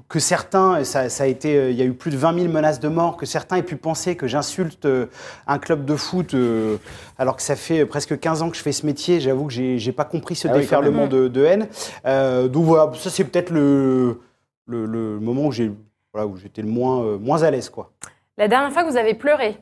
que 0.07 0.19
certains 0.19 0.83
ça, 0.83 1.09
ça 1.09 1.23
a 1.23 1.27
été 1.27 1.55
euh, 1.55 1.71
il 1.71 1.77
y 1.77 1.81
a 1.81 1.85
eu 1.85 1.93
plus 1.93 2.11
de 2.11 2.17
20 2.17 2.33
000 2.33 2.38
menaces 2.47 2.79
de 2.79 2.87
mort 2.87 3.17
que 3.17 3.25
certains 3.25 3.57
aient 3.57 3.63
pu 3.63 3.75
penser 3.75 4.15
que 4.15 4.27
j'insulte 4.27 4.85
euh, 4.85 5.07
un 5.47 5.59
club 5.59 5.85
de 5.85 5.95
foot 5.95 6.33
euh, 6.33 6.77
alors 7.17 7.35
que 7.35 7.41
ça 7.41 7.55
fait 7.55 7.85
presque 7.85 8.19
15 8.19 8.41
ans 8.41 8.49
que 8.49 8.57
je 8.57 8.61
fais 8.61 8.71
ce 8.71 8.85
métier. 8.85 9.19
J'avoue 9.19 9.47
que 9.47 9.53
j'ai 9.53 9.91
pas 9.91 10.05
compris 10.05 10.35
ce 10.35 10.47
Ah 10.47 10.51
oui, 10.53 10.61
déferlement 10.61 11.07
de, 11.07 11.27
de 11.27 11.43
haine. 11.43 11.67
Euh, 12.05 12.47
donc 12.47 12.65
voilà, 12.65 12.91
ça 12.95 13.09
c'est 13.09 13.23
peut-être 13.25 13.49
le, 13.49 14.21
le, 14.67 14.85
le 14.85 15.19
moment 15.19 15.47
où 15.47 15.51
j'ai 15.51 15.71
voilà, 16.13 16.25
où 16.27 16.37
j'étais 16.37 16.61
le 16.61 16.67
moins, 16.69 17.03
euh, 17.03 17.17
moins 17.19 17.43
à 17.43 17.51
l'aise. 17.51 17.69
quoi. 17.69 17.91
La 18.37 18.47
dernière 18.47 18.71
fois 18.71 18.83
que 18.83 18.89
vous 18.89 18.97
avez 18.97 19.13
pleuré? 19.13 19.57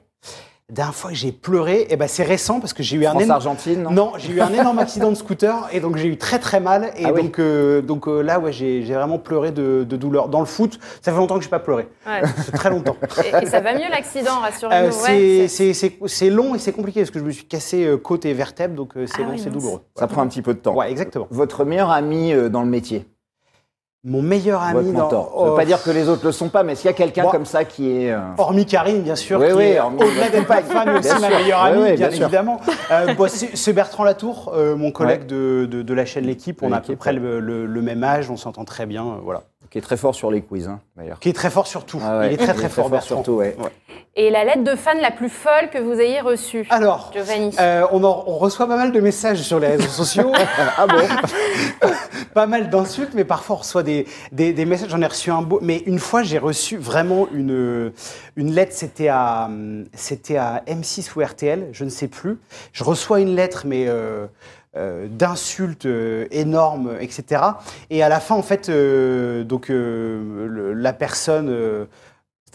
La 0.70 0.76
dernière 0.76 0.96
fois 0.96 1.12
que 1.12 1.16
j'ai 1.16 1.32
pleuré, 1.32 1.88
eh 1.90 1.96
ben, 1.96 2.10
c'est 2.10 2.24
récent 2.26 2.60
parce 2.60 2.74
que 2.74 2.84
j'ai 2.84 2.98
eu 2.98 3.06
un 3.06 3.12
énorme... 3.12 3.24
France-Argentine, 3.24 3.84
non 3.84 3.92
Non, 3.92 4.12
j'ai 4.18 4.34
eu 4.34 4.42
un 4.42 4.52
énorme 4.52 4.80
accident 4.80 5.10
de 5.10 5.16
scooter 5.16 5.56
et 5.72 5.80
donc 5.80 5.96
j'ai 5.96 6.10
eu 6.10 6.18
très 6.18 6.40
très 6.40 6.60
mal. 6.60 6.92
Et 6.98 7.06
Ah 7.06 7.14
oui. 7.14 7.22
donc, 7.24 7.40
euh, 7.40 7.82
donc 7.82 8.10
euh, 8.10 8.20
là, 8.22 8.38
ouais, 8.38 8.52
j'ai 8.52 8.84
j'ai 8.84 8.94
vraiment 8.94 9.18
pleuré 9.18 9.52
de, 9.54 9.86
de 9.88 9.96
douleur. 9.96 10.28
Dans 10.28 10.42
le 10.42 10.46
foot, 10.46 10.78
ça 11.02 11.14
fait 11.14 11.18
longtemps 11.18 11.36
que 11.36 11.42
je 11.44 11.48
n'ai 11.48 11.52
pas 11.52 11.60
pleuré. 11.60 11.88
Ouais. 12.06 12.22
C'est 12.46 12.52
très 12.52 12.70
longtemps. 12.70 12.98
et, 13.24 13.44
et 13.44 13.46
ça 13.46 13.62
va 13.62 13.76
mieux 13.76 13.90
l'accident, 13.90 14.42
rassurez-nous. 14.42 14.88
Euh, 14.88 14.88
Ouais, 14.88 14.92
c'est- 14.92 15.48
c'est- 15.48 15.74
c'est 15.74 15.90
c'est- 16.02 16.08
c'est 16.08 16.30
long 16.30 16.54
et 16.54 16.60
c'est 16.60 16.74
compliqué 16.74 17.00
parce 17.00 17.12
que 17.12 17.20
je 17.20 17.24
me 17.24 17.32
suis 17.32 17.46
cassé 17.46 17.90
côte 18.04 18.26
et 18.26 18.34
vertèbre, 18.34 18.76
donc 18.76 18.92
c'est 18.96 19.08
Ah 19.20 19.22
long, 19.22 19.30
oui, 19.32 19.40
c'est 19.42 19.50
douloureux. 19.50 19.84
Ça 19.96 20.08
prend 20.08 20.22
un 20.22 20.28
petit 20.28 20.42
peu 20.42 20.54
de 20.54 20.60
temps. 20.60 20.76
Ouais, 20.76 20.92
exactement. 20.92 21.28
Votre 21.32 21.64
meilleur 21.64 21.92
ami 21.92 22.34
dans 22.52 22.62
le 22.62 22.68
métier, 22.70 23.06
Mon 24.10 24.22
meilleur 24.22 24.62
ami 24.64 24.94
dans- 24.94 25.00
mentor. 25.04 25.32
Ça 25.36 25.42
ne 25.44 25.48
oh, 25.48 25.50
veut 25.52 25.56
pas 25.58 25.66
dire 25.66 25.84
que 25.84 25.92
les 25.92 26.08
autres 26.08 26.26
le 26.26 26.32
sont 26.32 26.48
pas, 26.48 26.64
mais 26.64 26.76
s'il 26.76 26.86
y 26.86 26.90
a 26.90 26.94
quelqu'un 26.94 27.26
comme 27.26 27.44
ça 27.46 27.66
qui 27.66 27.92
est... 27.92 28.12
euh, 28.14 28.20
Hormis 28.38 28.66
Karine, 28.66 29.02
bien 29.02 29.18
sûr, 29.18 29.38
Oui, 29.38 29.48
qui 29.48 29.54
oui, 29.54 29.64
est 29.66 29.80
hormis 29.82 30.02
au-delà 30.02 30.30
d'être 30.30 30.48
ma 30.48 30.62
femme, 30.62 30.90
mais 30.94 31.00
aussi 31.00 31.20
ma 31.22 31.30
meilleure 31.30 31.62
amie, 31.62 31.82
oui, 31.84 31.94
bien, 31.98 32.10
évidemment. 32.10 32.62
Euh, 32.90 33.14
bon, 33.16 33.28
c'est 33.30 33.74
Bertrand 33.74 34.06
Latour, 34.06 34.54
euh, 34.56 34.78
mon 34.78 34.92
collègue 34.92 35.22
Ouais. 35.24 35.28
de, 35.28 35.68
de- 35.70 35.82
de 35.82 35.94
la 35.94 36.06
chaîne 36.06 36.24
L'équipe. 36.26 36.64
On 36.64 36.72
a 36.72 36.78
à 36.78 36.82
peu 36.82 36.96
près 36.96 37.12
le, 37.12 37.42
le- 37.42 37.66
le 37.66 37.82
même 37.82 38.02
âge, 38.04 38.32
on 38.32 38.38
s'entend 38.38 38.64
très 38.64 38.86
bien, 38.86 39.18
voilà. 39.24 39.42
Qui 39.70 39.78
est 39.78 39.82
très 39.82 39.98
fort 39.98 40.16
sur 40.16 40.32
les 40.32 40.42
quiz, 40.42 40.68
hein, 40.68 40.80
d'ailleurs. 40.96 41.20
Qui 41.20 41.30
est 41.30 41.34
très 41.34 41.50
fort 41.50 41.68
sur 41.68 41.86
tout. 41.86 42.00
Ah 42.04 42.20
ouais, 42.20 42.28
Il 42.28 42.34
est 42.34 42.38
très 42.38 42.54
très 42.54 42.70
fort, 42.70 42.90
Bertrand. 42.90 43.16
surtout, 43.16 43.34
ouais. 43.34 43.56
Et 44.16 44.32
la 44.32 44.44
lettre 44.46 44.64
de 44.64 44.76
fan 44.76 44.98
la 45.00 45.12
plus 45.12 45.30
folle 45.30 45.70
que 45.72 45.78
vous 45.78 46.00
ayez 46.00 46.22
reçue 46.22 46.66
Alors, 46.72 47.12
Giovanni. 47.14 47.52
euh, 47.60 47.86
on, 47.92 48.04
en- 48.04 48.24
on 48.26 48.38
reçoit 48.38 48.68
pas 48.68 48.78
mal 48.78 48.92
de 48.92 49.00
messages 49.00 49.42
sur 49.42 49.60
les 49.60 49.68
réseaux 49.68 49.88
sociaux. 49.90 50.32
Ah 50.78 50.88
bon 50.88 50.98
pas 52.34 52.48
mal 52.48 52.70
d'insultes, 52.70 53.12
mais 53.14 53.24
parfois 53.24 53.56
on 53.56 53.60
reçoit 53.60 53.84
des, 53.84 54.06
des, 54.32 54.54
des 54.54 54.66
messages. 54.66 54.90
J'en 54.90 55.02
ai 55.02 55.06
reçu 55.08 55.32
un 55.32 55.42
beau. 55.42 55.60
Mais 55.62 55.78
une 55.86 56.00
fois, 56.00 56.24
j'ai 56.24 56.38
reçu 56.38 56.78
vraiment 56.78 57.28
une, 57.34 57.92
une 58.36 58.52
lettre. 58.54 58.74
C'était 58.74 59.08
à, 59.08 59.50
c'était 59.94 60.38
à 60.38 60.64
M6 60.68 61.12
ou 61.16 61.24
RTL, 61.24 61.68
je 61.72 61.84
ne 61.84 61.90
sais 61.90 62.08
plus. 62.08 62.40
Je 62.74 62.84
reçois 62.84 63.20
une 63.20 63.36
lettre, 63.36 63.64
mais 63.66 63.86
euh, 63.88 64.28
euh, 64.78 65.08
d'insultes 65.10 65.86
euh, 65.86 66.28
énormes, 66.32 66.92
etc. 67.00 67.42
Et 67.90 68.04
à 68.04 68.10
la 68.10 68.20
fin, 68.20 68.36
en 68.36 68.44
fait, 68.44 68.70
euh, 68.70 69.44
donc 69.44 69.72
la 69.72 70.94
personne. 70.94 71.88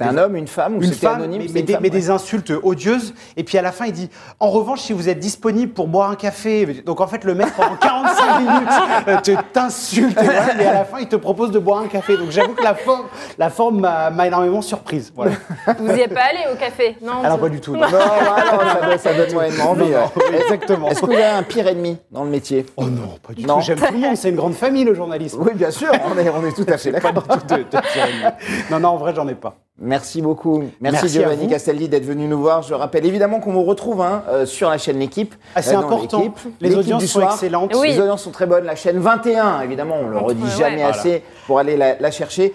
C'était 0.03 0.15
un 0.15 0.23
homme, 0.23 0.37
une 0.37 0.47
femme 0.47 0.75
ou 0.77 0.83
une 0.83 0.93
c'était 0.93 1.07
femme, 1.07 1.17
anonyme 1.17 1.43
mais, 1.43 1.47
c'était 1.49 1.55
mais 1.55 1.61
une 1.61 1.67
des, 1.67 1.73
femme, 1.75 1.83
mais 1.83 1.89
ouais. 1.91 1.97
des 1.99 2.11
insultes 2.11 2.53
odieuses. 2.63 3.15
Et 3.37 3.45
puis 3.45 3.59
à 3.59 3.63
la 3.63 3.73
fin, 3.73 3.87
il 3.87 3.93
dit 3.93 4.11
En 4.41 4.51
revanche, 4.51 4.81
si 4.81 4.93
vous 4.93 5.09
êtes 5.09 5.19
disponible 5.19 5.73
pour 5.73 5.89
boire 5.89 6.11
un 6.11 6.17
café. 6.17 6.67
Donc 6.85 7.01
en 7.01 7.07
fait, 7.07 7.25
le 7.25 7.35
mec, 7.35 7.49
pendant 7.57 7.77
45 7.77 8.39
minutes, 8.41 8.69
euh, 9.09 9.17
te 9.21 9.31
t'insulte. 9.53 10.19
et 10.21 10.25
voilà, 10.25 10.55
mais 10.57 10.67
à 10.67 10.73
la 10.75 10.85
fin, 10.85 10.99
il 11.01 11.09
te 11.09 11.17
propose 11.17 11.51
de 11.51 11.59
boire 11.59 11.81
un 11.81 11.89
café. 11.89 12.17
Donc 12.17 12.31
j'avoue 12.31 12.55
que 12.55 12.63
la 12.63 12.75
forme, 12.75 13.07
la 13.39 13.51
forme 13.51 13.81
m'a 13.81 14.11
m'a 14.11 14.27
énormément 14.27 14.63
surprise. 14.63 15.13
Voilà. 15.15 15.33
Vous 15.79 15.93
n'y 15.93 16.01
êtes 16.01 16.15
pas 16.15 16.23
allé 16.31 16.53
au 16.53 16.57
café 16.57 16.97
Non 17.03 17.23
Alors 17.23 17.39
pas 17.39 17.49
du 17.49 17.61
tout. 17.61 17.73
non. 17.77 17.81
Non, 17.83 17.89
non, 17.89 18.99
ça, 18.99 19.15
donne- 19.15 19.33
moyennement 19.33 19.71
envie. 19.71 19.93
Exactement. 20.43 20.89
Est-ce 20.89 21.01
que 21.01 21.07
vous 21.07 21.13
avez 21.13 21.25
un 21.25 21.43
pire 21.43 21.67
ennemi 21.69 21.99
dans 22.11 22.25
le 22.25 22.31
métier? 22.31 22.67
Oh 22.77 22.85
non, 22.85 23.19
pas 23.27 23.33
du 23.35 23.45
Non. 23.45 23.57
tout. 23.57 23.61
J'aime 23.63 23.79
tout 23.79 23.93
le 23.93 23.99
monde. 23.99 24.17
C'est 24.17 24.31
une 24.31 24.37
grande 24.37 24.55
famille, 24.55 24.85
le 24.85 24.95
journalisme. 24.95 25.43
Oui, 25.43 25.53
bien 25.55 25.71
sûr, 25.71 25.91
on 26.05 26.19
est, 26.19 26.29
on 26.29 26.47
est 26.47 26.53
tout 26.53 26.67
à 26.69 26.77
fait 26.79 26.93
Pas 26.93 27.13
d'accord. 27.13 27.39
Non, 28.71 28.81
non, 28.81 28.89
en 28.91 28.97
vrai, 28.97 29.13
j'en 29.15 29.27
ai 29.29 29.35
pas. 29.35 29.57
Merci 29.81 30.23
beaucoup. 30.23 30.63
Merci, 30.81 31.09
Giovanni. 31.09 31.49
Castelli 31.49 31.89
d'être 31.89 32.05
venu 32.05 32.29
nous 32.29 32.39
voir. 32.41 32.63
Je 32.63 32.75
rappelle 32.75 33.05
évidemment 33.07 33.41
qu'on 33.41 33.53
vous 33.53 33.65
retrouve 33.65 34.01
hein, 34.03 34.23
euh, 34.29 34.47
sur 34.47 34.69
la 34.71 34.79
chaîne 34.79 34.99
L'équipe. 34.99 35.35
Ah, 35.57 35.63
c'est 35.63 35.75
euh, 35.75 35.79
important. 35.79 36.19
l'équipe. 36.21 36.39
Les 36.61 36.77
audiences 36.77 37.03
du 37.03 37.09
sont 37.09 37.21
soir. 37.21 37.33
excellentes. 37.33 37.75
Oui. 37.75 37.89
Les 37.89 38.01
audiences 38.01 38.23
sont 38.23 38.31
très 38.31 38.47
bonnes. 38.47 38.65
La 38.65 38.77
chaîne 38.77 38.99
21, 38.99 39.63
évidemment, 39.63 39.97
on 40.01 40.09
le 40.09 40.17
Entre- 40.19 40.27
redit 40.29 40.43
ouais. 40.45 40.51
jamais 40.51 40.77
Voilà. 40.83 40.89
assez 40.91 41.23
pour 41.47 41.59
aller 41.59 41.77
la, 41.77 41.99
la 41.99 42.11
chercher. 42.11 42.55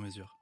sur 0.00 0.06
mesure. 0.06 0.39